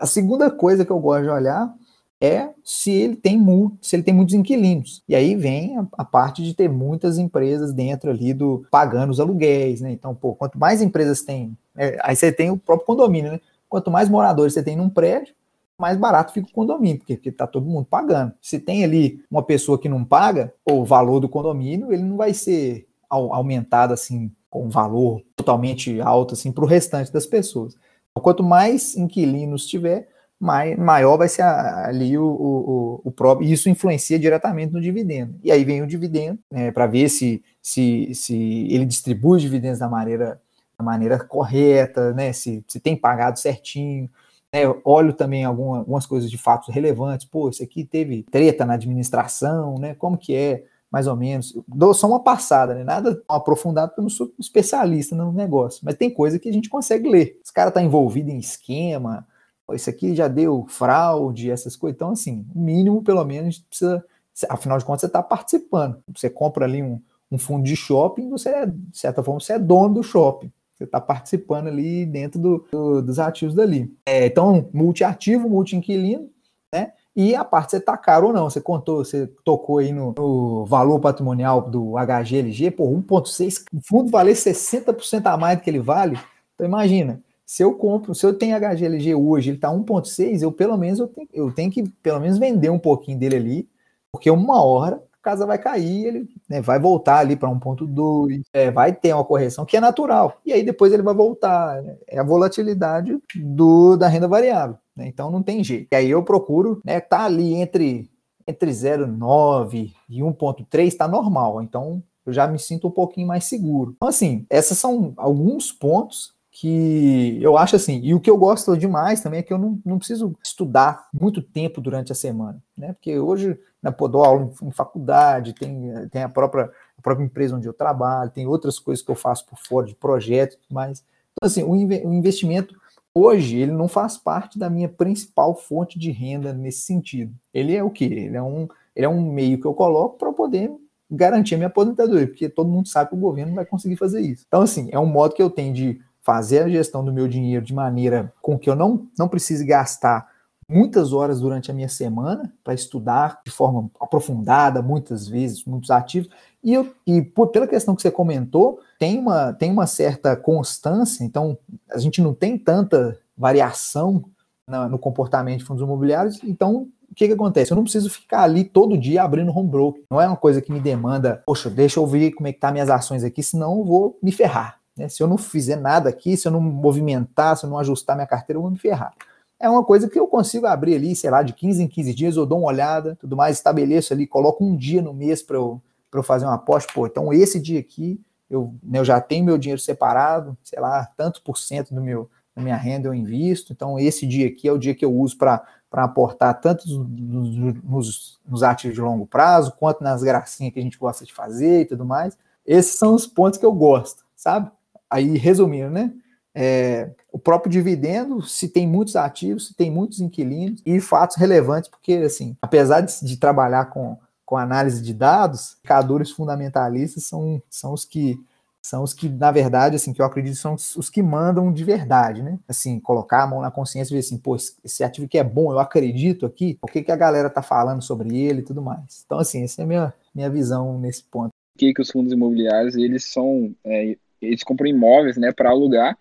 [0.00, 1.74] A segunda coisa que eu gosto de olhar
[2.20, 3.38] é se ele tem
[3.80, 5.02] se ele tem muitos inquilinos.
[5.08, 9.20] E aí vem a, a, parte de ter muitas empresas dentro ali do pagando os
[9.20, 9.92] aluguéis, né?
[9.92, 13.40] Então, pô, quanto mais empresas tem, é, aí você tem o próprio condomínio, né?
[13.68, 15.34] Quanto mais moradores você tem num prédio,
[15.78, 18.32] mais barato fica o condomínio, porque, porque tá todo mundo pagando.
[18.40, 22.32] Se tem ali uma pessoa que não paga, o valor do condomínio, ele não vai
[22.32, 27.76] ser aumentado assim com valor totalmente alto assim para o restante das pessoas.
[28.14, 33.68] Então, quanto mais inquilinos tiver, maior vai ser ali o, o, o próprio, e isso
[33.68, 35.34] influencia diretamente no dividendo.
[35.42, 39.80] E aí vem o dividendo, né, para ver se, se, se ele distribui os dividendos
[39.80, 40.40] da maneira,
[40.78, 44.08] da maneira correta, né, se, se tem pagado certinho.
[44.52, 47.26] Né, olho também alguma, algumas coisas de fatos relevantes.
[47.26, 49.94] Pô, isso aqui teve treta na administração, né?
[49.94, 50.62] Como que é,
[50.94, 51.52] mais ou menos?
[51.66, 52.84] Dou só uma passada, né?
[52.84, 55.80] Nada aprofundado, porque eu não sou especialista no negócio.
[55.82, 57.36] Mas tem coisa que a gente consegue ler.
[57.42, 59.26] Esse cara está envolvido em esquema,
[59.72, 61.96] isso aqui já deu fraude, essas coisas.
[61.96, 64.04] Então, assim, o mínimo, pelo menos, precisa.
[64.48, 65.98] Afinal de contas, você está participando.
[66.14, 69.58] Você compra ali um, um fundo de shopping, você é, de certa forma, você é
[69.58, 70.52] dono do shopping.
[70.76, 73.92] Você está participando ali dentro do, do, dos ativos dali.
[74.06, 76.30] É, então, multiativo, multi-inquilino,
[76.72, 76.92] né?
[77.16, 78.50] E a parte você está caro ou não.
[78.50, 84.10] Você contou, você tocou aí no, no valor patrimonial do HGLG, por 1,6, o fundo
[84.10, 86.18] valer 60% a mais do que ele vale.
[86.54, 90.76] Então, imagina, se eu compro, se eu tenho HGLG hoje, ele está 1,6, eu pelo
[90.76, 93.68] menos eu tenho, eu tenho que pelo menos vender um pouquinho dele ali,
[94.10, 98.92] porque uma hora casa vai cair, ele né, vai voltar ali para 1,2, é, vai
[98.92, 101.82] ter uma correção que é natural, e aí depois ele vai voltar.
[101.82, 104.76] Né, é a volatilidade do, da renda variável.
[104.94, 105.88] Né, então não tem jeito.
[105.90, 108.10] E aí eu procuro, né, tá ali entre
[108.46, 111.62] entre 0,9 e 1,3 está normal.
[111.62, 113.94] Então eu já me sinto um pouquinho mais seguro.
[113.96, 118.76] Então, assim, esses são alguns pontos que eu acho assim, e o que eu gosto
[118.76, 122.92] demais também é que eu não, não preciso estudar muito tempo durante a semana, né?
[122.92, 127.24] Porque hoje, né, pô, dou aula em, em faculdade, tem, tem a própria, a própria
[127.24, 131.04] empresa onde eu trabalho, tem outras coisas que eu faço por fora de projetos, mas
[131.32, 132.76] então, assim, o, o investimento
[133.12, 137.34] hoje ele não faz parte da minha principal fonte de renda nesse sentido.
[137.52, 138.04] Ele é o quê?
[138.04, 140.70] Ele é um, ele é um meio que eu coloco para poder
[141.10, 144.20] garantir a minha aposentadoria, porque todo mundo sabe que o governo não vai conseguir fazer
[144.20, 144.44] isso.
[144.46, 147.64] Então, assim, é um modo que eu tenho de fazer a gestão do meu dinheiro
[147.64, 150.26] de maneira com que eu não, não precise gastar
[150.66, 156.30] muitas horas durante a minha semana para estudar de forma aprofundada, muitas vezes, muitos ativos.
[156.62, 161.22] E, eu, e por, pela questão que você comentou, tem uma, tem uma certa constância,
[161.22, 161.58] então
[161.90, 164.24] a gente não tem tanta variação
[164.66, 167.70] na, no comportamento de fundos imobiliários, então o que, que acontece?
[167.70, 170.02] Eu não preciso ficar ali todo dia abrindo home broker.
[170.10, 172.72] Não é uma coisa que me demanda, poxa, deixa eu ver como é que tá
[172.72, 174.80] minhas ações aqui, senão eu vou me ferrar.
[174.96, 175.08] Né?
[175.08, 178.26] Se eu não fizer nada aqui, se eu não movimentar, se eu não ajustar minha
[178.26, 179.14] carteira, eu vou me ferrar.
[179.58, 182.36] É uma coisa que eu consigo abrir ali, sei lá, de 15 em 15 dias,
[182.36, 185.80] eu dou uma olhada, tudo mais, estabeleço ali, coloco um dia no mês para eu,
[186.12, 186.92] eu fazer uma aposta.
[186.92, 191.06] Pô, então esse dia aqui, eu, né, eu já tenho meu dinheiro separado, sei lá,
[191.16, 194.72] tantos por cento do meu, da minha renda eu invisto, então esse dia aqui é
[194.72, 199.74] o dia que eu uso para aportar tanto nos, nos, nos ativos de longo prazo,
[199.78, 202.36] quanto nas gracinhas que a gente gosta de fazer e tudo mais.
[202.66, 204.70] Esses são os pontos que eu gosto, sabe?
[205.14, 206.12] Aí resumindo, né?
[206.56, 211.88] É, o próprio dividendo, se tem muitos ativos, se tem muitos inquilinos e fatos relevantes,
[211.88, 217.92] porque assim, apesar de, de trabalhar com, com análise de dados, indicadores fundamentalistas são, são
[217.92, 218.38] os que
[218.82, 222.42] são os que, na verdade, assim, que eu acredito são os que mandam de verdade,
[222.42, 222.58] né?
[222.68, 225.72] Assim, colocar a mão na consciência e ver assim, pô, esse ativo que é bom,
[225.72, 229.22] eu acredito aqui, o que, que a galera tá falando sobre ele e tudo mais.
[229.24, 231.48] Então, assim, essa é a minha, minha visão nesse ponto.
[231.78, 236.16] Que, que os fundos imobiliários, eles são é, eles compram imóveis né, para alugar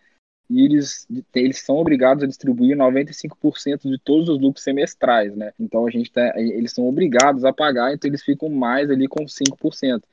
[0.50, 5.52] e eles, eles são obrigados a distribuir 95% de todos os lucros semestrais, né?
[5.60, 9.26] Então a gente tá, eles são obrigados a pagar, então eles ficam mais ali com
[9.26, 10.04] 5%.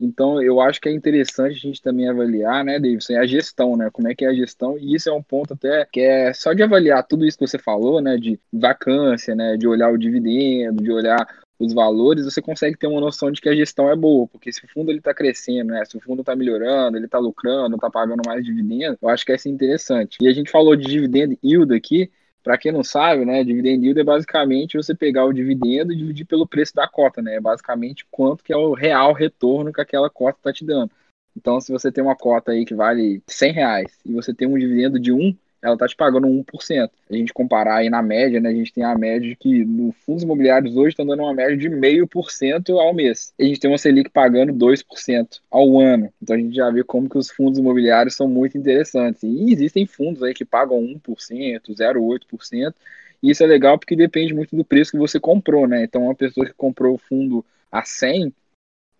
[0.00, 3.90] Então eu acho que é interessante a gente também avaliar, né, Davidson, a gestão, né?
[3.92, 6.52] Como é que é a gestão, e isso é um ponto até que é só
[6.52, 8.16] de avaliar tudo isso que você falou, né?
[8.16, 9.56] De vacância, né?
[9.56, 11.26] De olhar o dividendo, de olhar
[11.58, 14.64] os valores, você consegue ter uma noção de que a gestão é boa, porque se
[14.64, 17.90] o fundo ele está crescendo, né, se o fundo está melhorando, ele está lucrando, está
[17.90, 20.18] pagando mais dividendo, eu acho que é assim interessante.
[20.20, 22.10] E a gente falou de dividendo yield aqui,
[22.42, 26.26] para quem não sabe, né, dividend yield é basicamente você pegar o dividendo e dividir
[26.26, 30.10] pelo preço da cota, né, é basicamente quanto que é o real retorno que aquela
[30.10, 30.90] cota está te dando.
[31.36, 34.58] Então, se você tem uma cota aí que vale 100 reais e você tem um
[34.58, 36.90] dividendo de 1, ela tá te pagando 1%.
[37.10, 39.92] A gente comparar aí na média, né, a gente tem a média de que no
[39.92, 43.32] fundos imobiliários hoje estão dando uma média de 0,5% ao mês.
[43.40, 46.12] A gente tem uma Selic pagando 2% ao ano.
[46.22, 49.22] Então a gente já vê como que os fundos imobiliários são muito interessantes.
[49.22, 52.74] E existem fundos aí que pagam 1%, 0,8%.
[53.22, 55.82] E isso é legal porque depende muito do preço que você comprou, né?
[55.82, 58.30] Então uma pessoa que comprou o fundo a 100,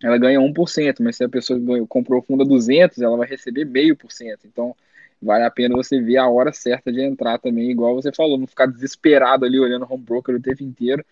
[0.01, 3.65] ela ganha 1%, mas se a pessoa comprou o fundo a 200, ela vai receber
[3.65, 4.47] meio por cento.
[4.47, 4.75] Então
[5.25, 8.47] vale a pena você ver a hora certa de entrar também, igual você falou, não
[8.47, 11.03] ficar desesperado ali olhando o home broker o tempo inteiro.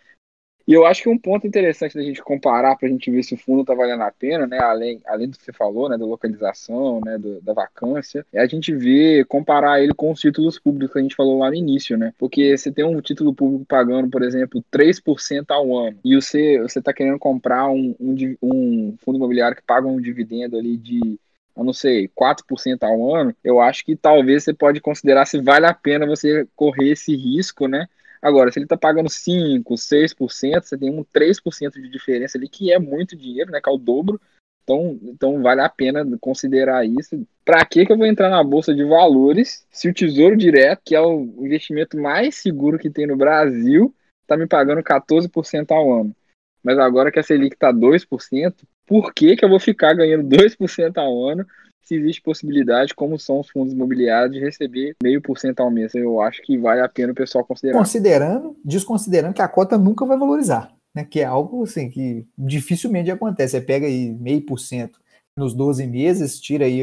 [0.65, 3.33] E eu acho que um ponto interessante da gente comparar para a gente ver se
[3.33, 6.05] o fundo está valendo a pena, né, além, além do que você falou, né, da
[6.05, 10.93] localização, né, do, da vacância, é a gente ver, comparar ele com os títulos públicos
[10.93, 14.09] que a gente falou lá no início, né, porque você tem um título público pagando,
[14.09, 19.57] por exemplo, 3% ao ano, e você está querendo comprar um, um, um fundo imobiliário
[19.57, 21.19] que paga um dividendo ali de
[21.55, 25.65] eu não sei, 4% ao ano, eu acho que talvez você pode considerar se vale
[25.65, 27.87] a pena você correr esse risco, né?
[28.21, 32.71] Agora, se ele está pagando 5%, 6%, você tem um 3% de diferença ali, que
[32.71, 33.59] é muito dinheiro, né?
[33.61, 34.19] Que é o dobro.
[34.63, 37.27] Então, então vale a pena considerar isso.
[37.43, 40.95] Para que, que eu vou entrar na Bolsa de Valores se o Tesouro Direto, que
[40.95, 46.15] é o investimento mais seguro que tem no Brasil, está me pagando 14% ao ano?
[46.63, 50.97] Mas agora que a Selic está 2%, por que, que eu vou ficar ganhando 2%
[50.97, 51.45] ao ano
[51.81, 55.93] se existe possibilidade, como são os fundos imobiliários, de receber meio por cento ao mês?
[55.93, 57.77] Eu acho que vale a pena o pessoal considerar.
[57.77, 61.03] Considerando, desconsiderando que a cota nunca vai valorizar, né?
[61.03, 63.57] Que é algo assim que dificilmente acontece.
[63.57, 64.99] Você pega aí meio por cento
[65.35, 66.81] nos 12 meses, tira aí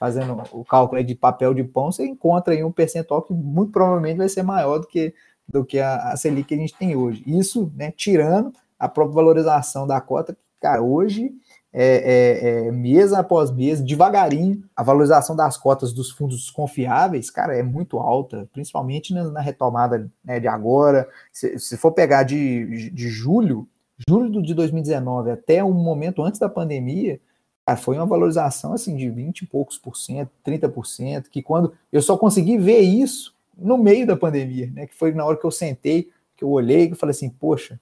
[0.00, 4.16] fazendo o cálculo de papel de pão, você encontra aí um percentual que muito provavelmente
[4.16, 5.14] vai ser maior do que,
[5.46, 7.22] do que a, a Selic que a gente tem hoje.
[7.26, 11.32] Isso, né, tirando a própria valorização da cota, cara, hoje,
[11.72, 17.56] é, é, é, mês após mês, devagarinho, a valorização das cotas dos fundos confiáveis, cara,
[17.56, 21.08] é muito alta, principalmente na, na retomada né, de agora.
[21.32, 23.68] Se, se, for pegar de, de julho,
[24.08, 27.20] julho de 2019 até um momento antes da pandemia,
[27.64, 31.42] cara, foi uma valorização assim de 20 e poucos por cento, 30 por cento, que
[31.42, 34.86] quando eu só consegui ver isso no meio da pandemia, né?
[34.86, 37.78] Que foi na hora que eu sentei, que eu olhei e falei assim, poxa,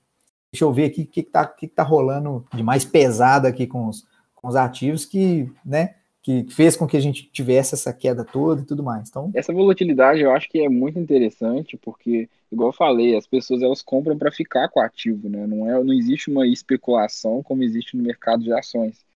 [0.52, 3.86] Deixa eu ver aqui o que está que tá rolando de mais pesado aqui com
[3.86, 8.24] os, com os ativos que, né, que fez com que a gente tivesse essa queda
[8.24, 9.08] toda e tudo mais.
[9.08, 13.62] Então, essa volatilidade eu acho que é muito interessante porque, igual eu falei, as pessoas
[13.62, 15.46] elas compram para ficar com o ativo, né?
[15.46, 19.06] Não é, não existe uma especulação como existe no mercado de ações.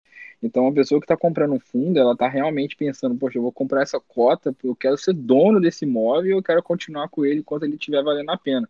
[0.43, 3.53] Então, a pessoa que está comprando um fundo, ela está realmente pensando, poxa, eu vou
[3.53, 7.63] comprar essa cota, eu quero ser dono desse imóvel eu quero continuar com ele enquanto
[7.63, 8.69] ele estiver valendo a pena.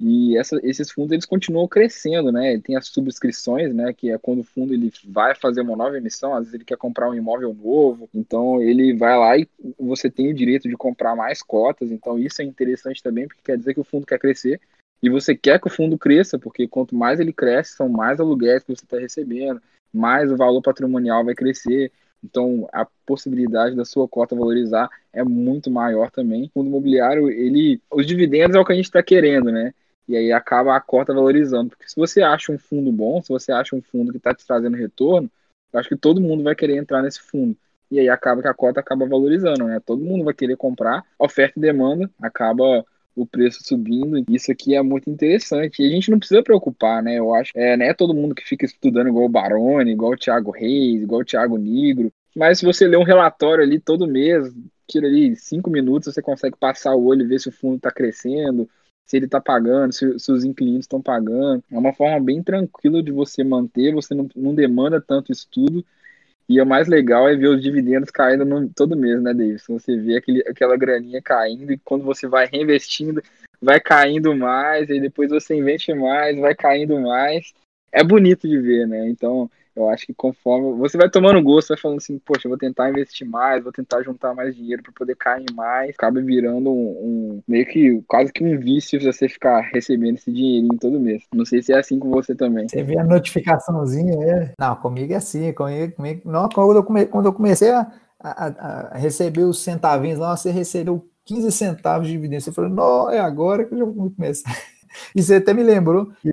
[0.00, 2.58] E essa, esses fundos eles continuam crescendo, né?
[2.60, 3.92] Tem as subscrições, né?
[3.92, 6.76] Que é quando o fundo ele vai fazer uma nova emissão, às vezes ele quer
[6.76, 11.14] comprar um imóvel novo, então ele vai lá e você tem o direito de comprar
[11.14, 11.90] mais cotas.
[11.90, 14.60] Então isso é interessante também, porque quer dizer que o fundo quer crescer
[15.04, 18.62] e você quer que o fundo cresça, porque quanto mais ele cresce, são mais aluguéis
[18.64, 19.60] que você está recebendo,
[19.92, 21.92] mais o valor patrimonial vai crescer.
[22.22, 26.44] Então, a possibilidade da sua cota valorizar é muito maior também.
[26.44, 29.74] O fundo imobiliário, ele, os dividendos é o que a gente está querendo, né?
[30.08, 31.70] E aí acaba a cota valorizando.
[31.70, 34.46] Porque se você acha um fundo bom, se você acha um fundo que está te
[34.46, 35.30] trazendo retorno,
[35.72, 37.56] eu acho que todo mundo vai querer entrar nesse fundo.
[37.90, 39.80] E aí acaba que a cota acaba valorizando, né?
[39.84, 44.24] Todo mundo vai querer comprar, oferta e demanda, acaba o preço subindo.
[44.28, 45.82] Isso aqui é muito interessante.
[45.82, 47.18] E a gente não precisa preocupar, né?
[47.18, 50.16] Eu acho é, não é todo mundo que fica estudando igual o Baroni, igual o
[50.16, 52.12] Thiago Reis, igual o Thiago Negro.
[52.34, 54.52] Mas se você ler um relatório ali todo mês,
[54.88, 57.90] tira ali cinco minutos, você consegue passar o olho e ver se o fundo está
[57.90, 58.68] crescendo,
[59.04, 61.62] se ele está pagando, se, se, os inquilinos estão pagando.
[61.70, 65.84] É uma forma bem tranquila de você manter, você não, não demanda tanto estudo.
[66.48, 69.64] E o mais legal é ver os dividendos caindo no, todo mês, né, Davis?
[69.66, 73.22] Você vê aquele, aquela graninha caindo e quando você vai reinvestindo,
[73.60, 77.52] vai caindo mais, e depois você investe mais, vai caindo mais.
[77.90, 79.08] É bonito de ver, né?
[79.08, 82.90] Então, eu acho que conforme você vai tomando gosto, vai falando assim, poxa, vou tentar
[82.90, 87.42] investir mais, vou tentar juntar mais dinheiro para poder cair mais, acaba virando um, um,
[87.46, 91.24] meio que quase que um vício você ficar recebendo esse dinheirinho todo mês.
[91.34, 92.68] Não sei se é assim com você também.
[92.68, 94.52] Você vê a notificaçãozinha, é?
[94.58, 98.92] Não, comigo é assim, comigo, comigo não, quando eu, come, quando eu comecei a, a,
[98.92, 102.42] a, receber os centavinhos lá, você recebeu 15 centavos de dividendo.
[102.42, 104.50] Você falou, não, é agora que eu vou começar.
[105.14, 106.30] E você até me lembrou que,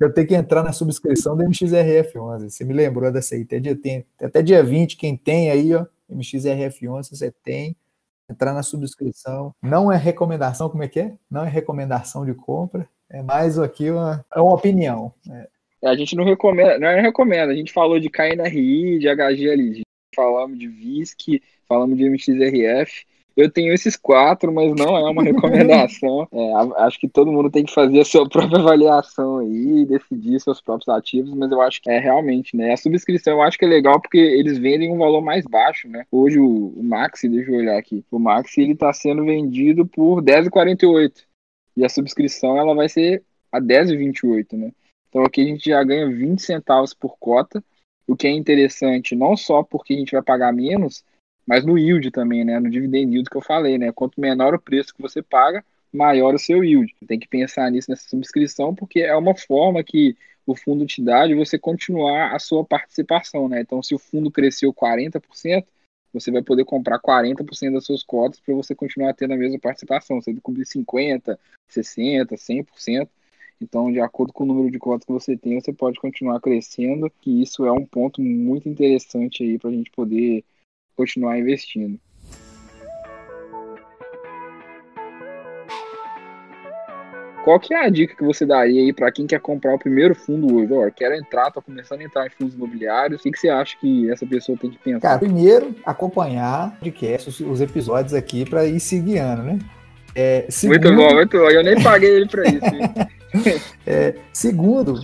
[0.00, 2.50] eu tenho que entrar na subscrição do MXRF11.
[2.50, 3.42] Você me lembrou dessa aí.
[3.42, 7.76] Até dia, tem, até dia 20, quem tem aí, ó, MXRF11, você tem.
[8.30, 9.54] Entrar na subscrição.
[9.60, 11.12] Não é recomendação, como é que é?
[11.30, 12.88] Não é recomendação de compra.
[13.10, 15.12] É mais aqui uma, é uma opinião.
[15.30, 15.48] É.
[15.84, 17.52] A gente não recomenda, não é recomenda.
[17.52, 19.82] A gente falou de KNRI, de HGLG,
[20.14, 23.04] falamos de VISC, falamos de MXRF.
[23.36, 26.28] Eu tenho esses quatro, mas não é uma recomendação.
[26.32, 26.52] É,
[26.82, 30.88] acho que todo mundo tem que fazer a sua própria avaliação aí, decidir seus próprios
[30.88, 32.72] ativos, mas eu acho que é realmente, né?
[32.72, 36.04] A subscrição eu acho que é legal porque eles vendem um valor mais baixo, né?
[36.10, 40.20] Hoje o, o Maxi, deixa eu olhar aqui, o Maxi ele tá sendo vendido por
[40.20, 41.24] R$10,48
[41.76, 44.72] e a subscrição ela vai ser a R$10,28, né?
[45.08, 47.62] Então aqui a gente já ganha 20 centavos por cota,
[48.06, 51.04] o que é interessante não só porque a gente vai pagar menos,
[51.46, 52.58] mas no yield também, né?
[52.60, 53.92] No dividend yield que eu falei, né?
[53.92, 56.94] Quanto menor o preço que você paga, maior o seu yield.
[57.06, 60.16] Tem que pensar nisso nessa subscrição, porque é uma forma que
[60.46, 63.60] o fundo te dá de você continuar a sua participação, né?
[63.60, 65.64] Então, se o fundo cresceu 40%,
[66.12, 70.20] você vai poder comprar 40% das suas cotas para você continuar tendo a mesma participação.
[70.20, 71.38] Você cobrir 50%,
[71.70, 73.08] 60%, 100%.
[73.60, 77.10] Então, de acordo com o número de cotas que você tem, você pode continuar crescendo,
[77.20, 80.44] que isso é um ponto muito interessante aí para a gente poder
[80.96, 81.98] continuar investindo.
[87.44, 90.14] Qual que é a dica que você daria aí para quem quer comprar o primeiro
[90.14, 90.72] fundo hoje?
[90.72, 93.20] Ó, quero entrar, tô começando a entrar em fundos imobiliários.
[93.20, 95.00] O que, que você acha que essa pessoa tem que pensar?
[95.00, 99.58] Cara, primeiro, acompanhar podcast, os, os episódios aqui para ir se guiando, né?
[100.14, 100.92] É, segundo...
[100.92, 101.50] Muito bom, muito bom.
[101.50, 103.60] Eu nem paguei ele para isso.
[103.86, 105.00] é, segundo,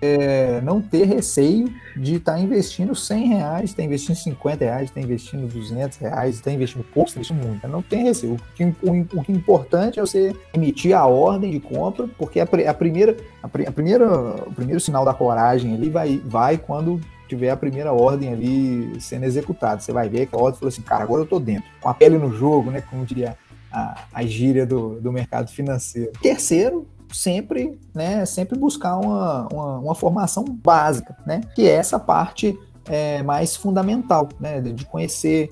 [0.00, 5.00] é, não ter receio de estar tá investindo 100 reais, está investindo 50 reais, está
[5.00, 7.68] investindo 200 reais, está investindo pouco, está investindo muito.
[7.68, 8.34] Não tem receio.
[8.34, 12.40] O que, o, o que é importante é você emitir a ordem de compra, porque
[12.40, 14.08] a, a primeira, a, a, primeira,
[14.46, 19.24] o primeiro sinal da coragem ali vai, vai quando tiver a primeira ordem ali sendo
[19.24, 19.80] executada.
[19.80, 21.94] Você vai ver que a ordem falou assim, cara, agora eu estou dentro, com a
[21.94, 22.80] pele no jogo, né?
[22.80, 23.36] Como diria
[23.70, 26.12] a, a gíria do, do mercado financeiro.
[26.20, 32.58] Terceiro, sempre, né, sempre buscar uma, uma, uma, formação básica, né, que é essa parte
[32.88, 35.50] é, mais fundamental, né, de conhecer,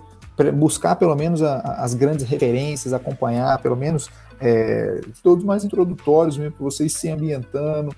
[0.54, 4.08] buscar pelo menos a, as grandes referências, acompanhar pelo menos
[4.40, 7.94] é, todos mais introdutórios mesmo, para vocês se ambientando.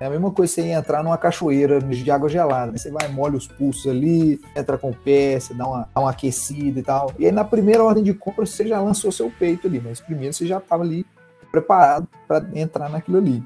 [0.00, 2.70] É a mesma coisa você entrar numa cachoeira de água gelada.
[2.70, 2.78] Né?
[2.78, 6.10] Você vai, molha os pulsos ali, entra com o pé, você dá uma, dá uma
[6.10, 7.12] aquecida e tal.
[7.18, 10.32] E aí na primeira ordem de compra você já lançou seu peito ali, mas primeiro
[10.32, 11.04] você já estava ali
[11.50, 13.42] preparado para entrar naquilo ali.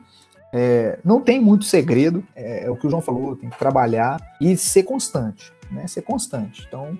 [0.52, 4.20] É, não tem muito segredo, é, é, o que o João falou, tem que trabalhar
[4.38, 5.86] e ser constante, né?
[5.86, 6.64] Ser constante.
[6.68, 6.98] Então,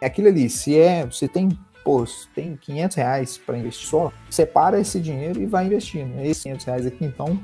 [0.00, 1.50] é aquilo ali, se é, você tem,
[1.84, 6.18] pô, tem 500 reais para investir só, separa esse dinheiro e vai investindo.
[6.20, 7.38] Esses 500 reais aqui, então,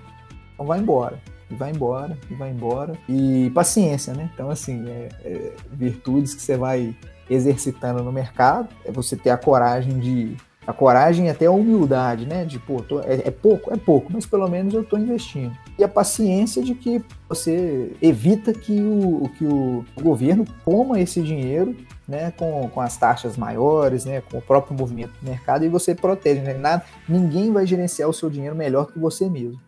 [0.55, 1.21] então vai embora.
[1.51, 2.95] E vai embora, e vai embora.
[3.07, 4.31] E paciência, né?
[4.33, 6.97] Então, assim, é, é virtudes que você vai
[7.29, 10.37] exercitando no mercado, é você ter a coragem de
[10.71, 12.45] a coragem e até a humildade, né?
[12.45, 15.57] De, pô, tô, é, é, pouco, é pouco, mas pelo menos eu estou investindo.
[15.79, 21.77] E a paciência de que você evita que o, que o governo coma esse dinheiro
[22.07, 25.95] né, com, com as taxas maiores, né, com o próprio movimento do mercado, e você
[25.95, 26.41] protege.
[26.41, 26.55] Né?
[26.55, 29.61] Nada, ninguém vai gerenciar o seu dinheiro melhor que você mesmo.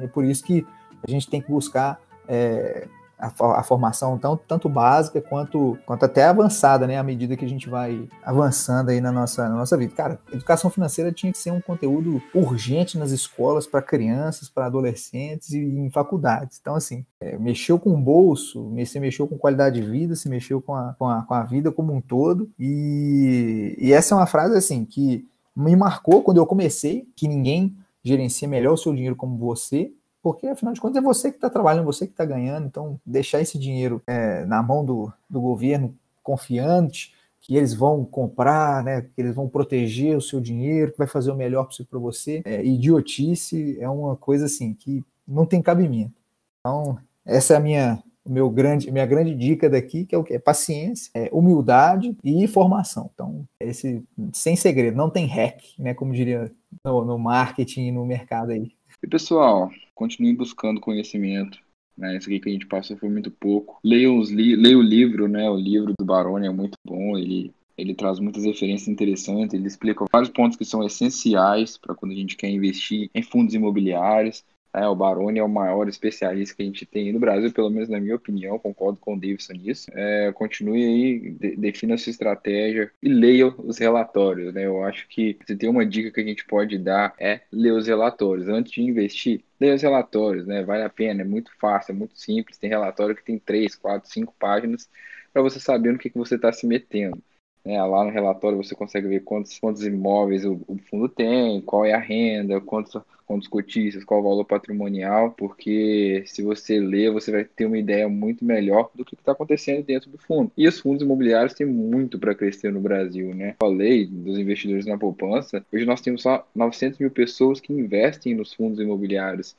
[0.00, 0.66] É por isso que
[1.06, 2.86] a gente tem que buscar é,
[3.18, 6.96] a, formação tanto básica quanto, quanto até avançada, né?
[6.96, 9.92] À medida que a gente vai avançando aí na nossa, na nossa vida.
[9.94, 15.50] Cara, educação financeira tinha que ser um conteúdo urgente nas escolas para crianças, para adolescentes
[15.50, 16.58] e em faculdades.
[16.60, 20.60] Então, assim, é, mexeu com o bolso, se mexeu com qualidade de vida, se mexeu
[20.60, 22.48] com a, com a, com a vida como um todo.
[22.58, 27.76] E, e essa é uma frase, assim, que me marcou quando eu comecei, que ninguém
[28.02, 29.92] gerencia melhor o seu dinheiro como você,
[30.22, 33.40] porque afinal de contas é você que está trabalhando, você que está ganhando, então deixar
[33.40, 39.20] esse dinheiro é, na mão do, do governo confiante, que eles vão comprar, né, que
[39.20, 42.64] eles vão proteger o seu dinheiro, que vai fazer o melhor possível para você, é,
[42.64, 46.20] idiotice é uma coisa assim que não tem cabimento.
[46.60, 50.34] Então, essa é a minha, meu grande, minha grande dica daqui, que é o que?
[50.34, 53.10] É paciência, é humildade e formação.
[53.14, 54.02] Então, esse
[54.32, 55.94] sem segredo, não tem hack, né?
[55.94, 56.50] Como diria
[56.84, 58.72] no, no marketing e no mercado aí.
[59.02, 61.58] E pessoal, continue buscando conhecimento.
[61.96, 62.16] Né?
[62.16, 63.78] Isso aqui que a gente passou foi muito pouco.
[63.84, 65.48] Leia, os li leia o livro, né?
[65.48, 67.16] O livro do Baroni é muito bom.
[67.16, 69.54] Ele, ele traz muitas referências interessantes.
[69.54, 73.54] Ele explica vários pontos que são essenciais para quando a gente quer investir em fundos
[73.54, 74.44] imobiliários.
[74.78, 77.88] É, o Baroni é o maior especialista que a gente tem no Brasil, pelo menos
[77.88, 79.90] na minha opinião, concordo com o Davidson nisso.
[79.92, 84.54] É, continue aí, de, defina a sua estratégia e leia os relatórios.
[84.54, 84.66] Né?
[84.66, 87.86] Eu acho que se tem uma dica que a gente pode dar é ler os
[87.86, 88.48] relatórios.
[88.48, 90.62] Antes de investir, leia os relatórios, né?
[90.62, 92.58] Vale a pena, é muito fácil, é muito simples.
[92.58, 94.88] Tem relatório que tem 3, 4, 5 páginas
[95.32, 97.22] para você saber no que, que você está se metendo.
[97.64, 97.82] Né?
[97.82, 101.92] Lá no relatório você consegue ver quantos, quantos imóveis o, o fundo tem, qual é
[101.92, 107.44] a renda, quantos, quantos cotistas, qual o valor patrimonial, porque se você ler, você vai
[107.44, 110.50] ter uma ideia muito melhor do que está acontecendo dentro do fundo.
[110.56, 113.54] E os fundos imobiliários têm muito para crescer no Brasil, né?
[113.60, 118.54] Falei dos investidores na poupança, hoje nós temos só 900 mil pessoas que investem nos
[118.54, 119.54] fundos imobiliários.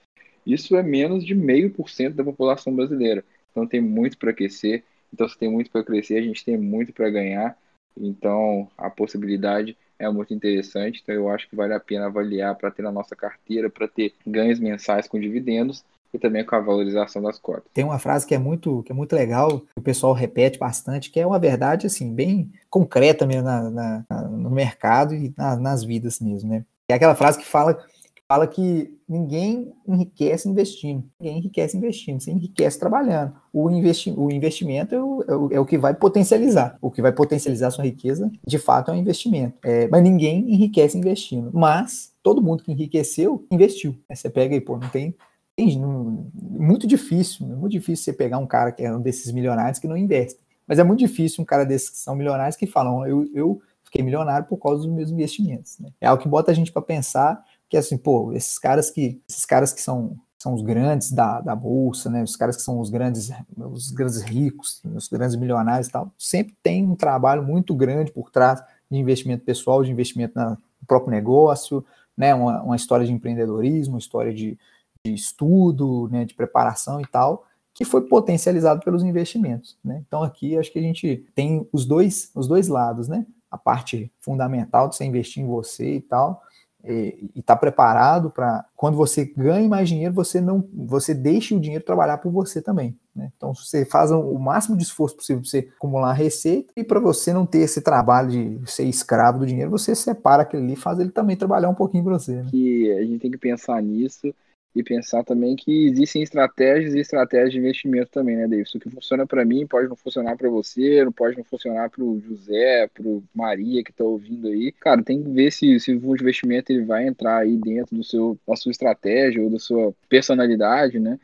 [0.46, 3.24] Isso é menos de meio por cento da população brasileira.
[3.52, 4.84] Então tem muito para crescer.
[5.14, 7.56] Então se tem muito para crescer, a gente tem muito para ganhar.
[8.00, 11.02] Então, a possibilidade é muito interessante.
[11.04, 14.14] Então, eu acho que vale a pena avaliar para ter na nossa carteira, para ter
[14.26, 15.84] ganhos mensais com dividendos
[16.14, 17.66] e também com a valorização das cotas.
[17.74, 21.12] Tem uma frase que é muito, que é muito legal, que o pessoal repete bastante,
[21.12, 25.84] que é uma verdade assim bem concreta mesmo na, na, no mercado e na, nas
[25.84, 26.66] vidas mesmo, né?
[26.90, 27.86] É aquela frase que fala
[28.30, 33.34] fala que ninguém enriquece investindo, ninguém enriquece investindo, você enriquece trabalhando.
[33.52, 36.78] O, investi o investimento é o, é, o, é o, que vai potencializar.
[36.80, 39.58] O que vai potencializar sua riqueza, de fato, é o investimento.
[39.64, 41.50] É, mas ninguém enriquece investindo.
[41.52, 43.98] Mas todo mundo que enriqueceu, investiu.
[44.08, 45.16] Aí você pega e, pô, não tem.
[45.56, 49.32] tem não, muito difícil, é muito difícil você pegar um cara que é um desses
[49.32, 50.40] milionários que não investe.
[50.68, 54.04] Mas é muito difícil um cara desses que são milionários que falam, eu, eu fiquei
[54.04, 55.80] milionário por causa dos meus investimentos.
[55.80, 55.90] Né?
[56.00, 59.46] É algo que bota a gente para pensar que assim, pô, esses caras que esses
[59.46, 62.24] caras que são são os grandes da, da bolsa, né?
[62.24, 66.56] Os caras que são os grandes os grandes ricos, os grandes milionários e tal, sempre
[66.64, 70.58] tem um trabalho muito grande por trás de investimento pessoal, de investimento no
[70.88, 71.86] próprio negócio,
[72.18, 72.34] né?
[72.34, 74.58] Uma, uma história de empreendedorismo, uma história de,
[75.06, 76.26] de estudo, né?
[76.26, 77.46] De preparação e tal
[77.80, 79.78] que foi potencializado pelos investimentos.
[79.82, 80.04] Né?
[80.06, 83.26] Então aqui acho que a gente tem os dois, os dois lados, né?
[83.50, 86.44] A parte fundamental de você investir em você e tal,
[86.84, 91.84] e está preparado para quando você ganha mais dinheiro, você não você deixe o dinheiro
[91.84, 92.98] trabalhar por você também.
[93.14, 93.32] Né?
[93.36, 97.34] Então você faz o máximo de esforço possível para você acumular receita e para você
[97.34, 101.00] não ter esse trabalho de ser escravo do dinheiro, você separa aquele ali e faz
[101.00, 102.36] ele também trabalhar um pouquinho para você.
[102.36, 102.48] Né?
[102.50, 104.34] Que a gente tem que pensar nisso
[104.76, 108.74] e pensar também que existem estratégias e estratégias de investimento também, né, Davis?
[108.76, 112.04] O que funciona para mim pode não funcionar para você, não pode não funcionar para
[112.04, 113.04] o José, para
[113.34, 114.72] Maria que está ouvindo aí.
[114.74, 118.38] Cara, tem que ver se, se o investimento ele vai entrar aí dentro do seu,
[118.48, 121.20] da sua estratégia ou da sua personalidade, né?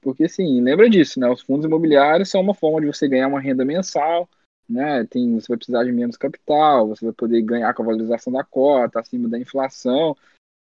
[0.00, 1.28] Porque, assim, lembra disso, né?
[1.28, 4.28] Os fundos imobiliários são uma forma de você ganhar uma renda mensal,
[4.68, 5.04] né?
[5.08, 8.44] Tem, você vai precisar de menos capital, você vai poder ganhar com a valorização da
[8.44, 10.16] cota, acima da inflação.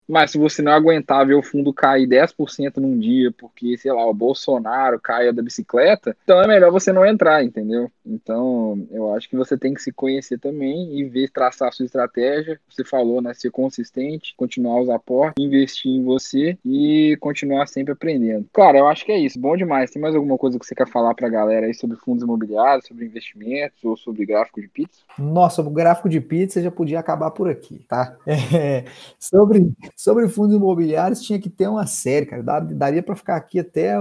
[0.08, 4.06] Mas se você não aguentar ver o fundo cair 10% num dia, porque, sei lá,
[4.06, 7.91] o Bolsonaro caia da bicicleta, então é melhor você não entrar, entendeu?
[8.06, 11.86] Então, eu acho que você tem que se conhecer também e ver, traçar a sua
[11.86, 12.60] estratégia.
[12.70, 13.34] Você falou, né?
[13.34, 18.47] Ser consistente, continuar os aportes, investir em você e continuar sempre aprendendo.
[18.53, 19.39] Cara, eu acho que é isso.
[19.39, 19.89] Bom demais.
[19.89, 23.06] Tem mais alguma coisa que você quer falar pra galera aí sobre fundos imobiliários, sobre
[23.06, 25.01] investimentos ou sobre gráfico de pizza?
[25.18, 28.16] Nossa, o gráfico de pizza já podia acabar por aqui, tá?
[28.56, 28.86] É,
[29.20, 32.43] sobre Sobre fundos imobiliários tinha que ter uma série, cara.
[32.62, 33.96] Daria para ficar aqui até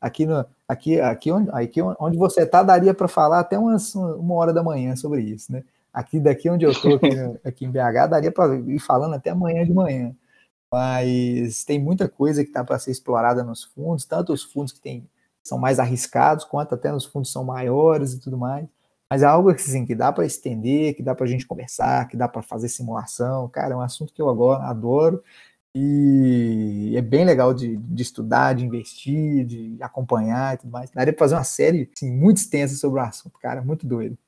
[0.00, 4.34] aqui no aqui aqui onde, aqui onde você está daria para falar até umas, uma
[4.34, 5.62] hora da manhã sobre isso, né?
[5.92, 7.08] Aqui daqui onde eu estou aqui,
[7.44, 10.14] aqui em BH daria para ir falando até amanhã de manhã.
[10.70, 14.80] Mas tem muita coisa que está para ser explorada nos fundos, tanto os fundos que
[14.80, 15.08] tem,
[15.42, 18.66] são mais arriscados, quanto até nos fundos são maiores e tudo mais.
[19.08, 22.16] Mas é algo assim, que dá para estender, que dá para a gente conversar, que
[22.16, 23.48] dá para fazer simulação.
[23.48, 25.22] Cara, é um assunto que eu agora adoro
[25.72, 30.90] e é bem legal de, de estudar, de investir, de acompanhar e tudo mais.
[30.90, 34.18] Daria para fazer uma série assim, muito extensa sobre o assunto, cara, muito doido.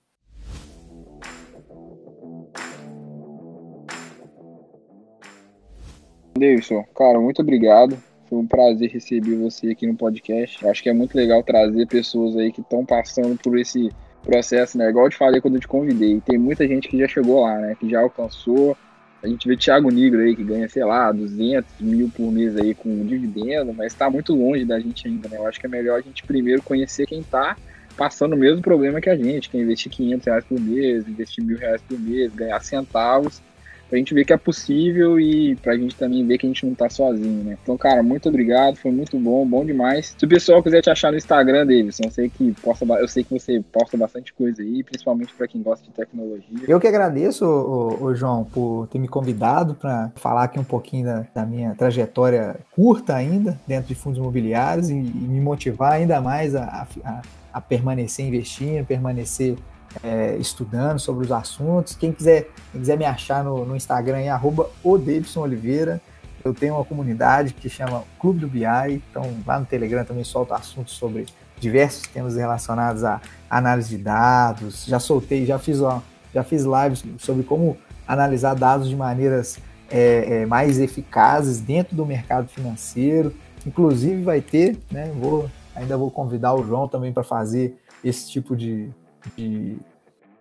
[6.39, 7.99] Davidson, cara, muito obrigado.
[8.29, 10.65] Foi um prazer receber você aqui no podcast.
[10.69, 13.91] acho que é muito legal trazer pessoas aí que estão passando por esse
[14.23, 14.89] processo, né?
[14.89, 16.21] Igual eu te falei quando eu te convidei.
[16.21, 17.77] Tem muita gente que já chegou lá, né?
[17.79, 18.77] Que já alcançou.
[19.23, 22.73] A gente vê Thiago Negro aí que ganha, sei lá, 200 mil por mês aí
[22.75, 25.39] com dividendo, mas está muito longe da gente ainda, né?
[25.39, 27.57] Eu acho que é melhor a gente primeiro conhecer quem está
[27.97, 31.43] passando o mesmo problema que a gente, que é investir 500 reais por mês, investir
[31.43, 33.43] mil reais por mês, ganhar centavos
[33.89, 36.75] pra gente ver que é possível e pra gente também ver que a gente não
[36.75, 37.59] tá sozinho, né?
[37.63, 40.15] Então, cara, muito obrigado, foi muito bom, bom demais.
[40.17, 43.25] Se o pessoal quiser te achar no Instagram, Davidson, eu sei que posta, eu sei
[43.25, 46.45] que você posta bastante coisa aí, principalmente para quem gosta de tecnologia.
[46.67, 51.07] Eu que agradeço, ô, ô, João, por ter me convidado para falar aqui um pouquinho
[51.07, 56.21] da, da, minha trajetória curta ainda dentro de fundos imobiliários e, e me motivar ainda
[56.21, 57.23] mais a, a,
[57.53, 59.57] a permanecer investindo, permanecer
[60.03, 61.95] é, estudando sobre os assuntos.
[61.95, 66.01] Quem quiser, quem quiser me achar no, no Instagram é arroba Oliveira.
[66.45, 68.65] Eu tenho uma comunidade que chama Clube do BI,
[69.11, 71.27] então lá no Telegram também solto assuntos sobre
[71.59, 73.21] diversos temas relacionados à
[73.51, 74.85] análise de dados.
[74.87, 77.77] Já soltei, já fiz uma, já fiz lives sobre como
[78.07, 79.59] analisar dados de maneiras
[79.91, 83.35] é, é, mais eficazes dentro do mercado financeiro.
[83.67, 85.13] Inclusive vai ter, né?
[85.19, 88.89] Vou, ainda vou convidar o João também para fazer esse tipo de,
[89.37, 89.79] de,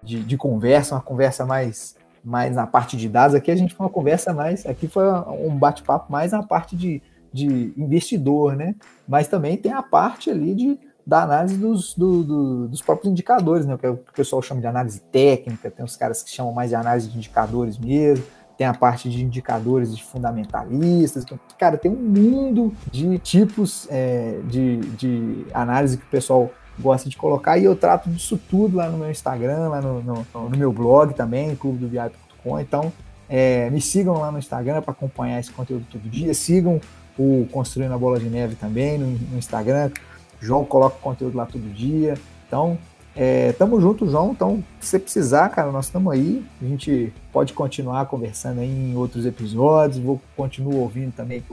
[0.03, 3.35] de, de, conversa, uma conversa mais, mais na parte de dados.
[3.35, 7.01] Aqui a gente foi uma conversa mais, aqui foi um bate-papo mais na parte de,
[7.31, 8.75] de investidor, né?
[9.07, 13.65] Mas também tem a parte ali de, da análise dos, do, do, dos próprios indicadores,
[13.65, 13.77] né?
[13.81, 16.69] É o que o pessoal chama de análise técnica, tem os caras que chamam mais
[16.69, 18.25] de análise de indicadores mesmo
[18.57, 21.23] tem a parte de indicadores de fundamentalistas.
[21.23, 26.49] Então, cara, tem um mundo de tipos é, de, de análise que o pessoal
[26.79, 30.25] gosta de colocar e eu trato disso tudo lá no meu Instagram, lá no, no,
[30.33, 32.59] no meu blog também, clube do viário.com.
[32.59, 32.91] Então,
[33.29, 36.33] é, me sigam lá no Instagram para acompanhar esse conteúdo todo dia.
[36.33, 36.79] Sigam
[37.17, 39.91] o Construindo a Bola de Neve também no, no Instagram.
[40.39, 42.15] João coloca conteúdo lá todo dia.
[42.47, 42.77] Então,
[43.15, 44.31] é, tamo junto, João.
[44.31, 46.45] Então, se você precisar, cara, nós estamos aí.
[46.61, 49.97] A gente pode continuar conversando aí em outros episódios.
[49.97, 51.43] Vou continuar ouvindo também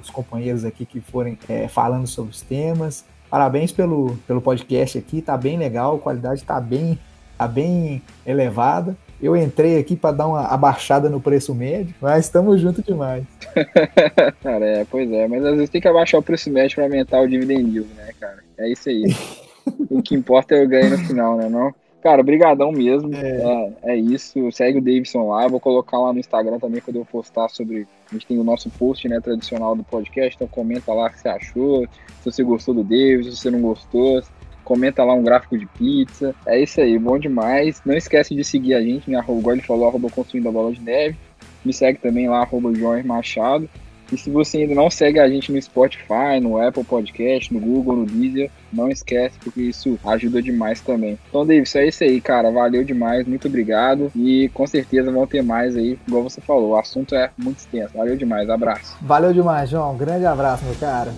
[0.00, 3.04] os companheiros aqui que forem é, falando sobre os temas.
[3.30, 6.98] Parabéns pelo, pelo podcast aqui, tá bem legal, a qualidade tá bem,
[7.38, 8.96] tá bem elevada.
[9.22, 13.24] Eu entrei aqui para dar uma abaixada no preço médio, mas estamos junto demais.
[14.42, 17.20] cara, é, pois é, mas às vezes tem que abaixar o preço médio para aumentar
[17.20, 18.38] o dividend né, cara?
[18.58, 19.04] É isso aí.
[19.88, 21.48] o que importa é o ganho no final, né?
[21.48, 21.72] Não?
[22.02, 23.14] Cara, brigadão mesmo.
[23.14, 23.72] É.
[23.84, 23.92] é.
[23.92, 24.50] É, isso.
[24.52, 25.44] Segue o Davidson lá.
[25.44, 27.86] Eu vou colocar lá no Instagram também quando eu postar sobre.
[28.10, 30.34] A gente tem o nosso post né, tradicional do podcast.
[30.34, 31.86] Então comenta lá o que você achou.
[32.20, 34.22] Se você gostou do Davidson, se você não gostou.
[34.64, 36.34] Comenta lá um gráfico de pizza.
[36.46, 37.82] É isso aí, bom demais.
[37.84, 39.18] Não esquece de seguir a gente, né?
[39.18, 41.18] Igual ele falou, arroba construindo a bola de neve.
[41.64, 43.68] Me segue também lá, arroba Jorge Machado.
[44.12, 47.96] E se você ainda não segue a gente no Spotify, no Apple Podcast, no Google,
[47.96, 51.18] no Deezer, não esquece, porque isso ajuda demais também.
[51.28, 52.50] Então, David, é isso aí, cara.
[52.50, 54.10] Valeu demais, muito obrigado.
[54.14, 56.70] E com certeza vão ter mais aí, igual você falou.
[56.70, 57.96] O assunto é muito extenso.
[57.96, 58.96] Valeu demais, abraço.
[59.00, 59.96] Valeu demais, João.
[59.96, 61.12] Grande abraço, meu cara.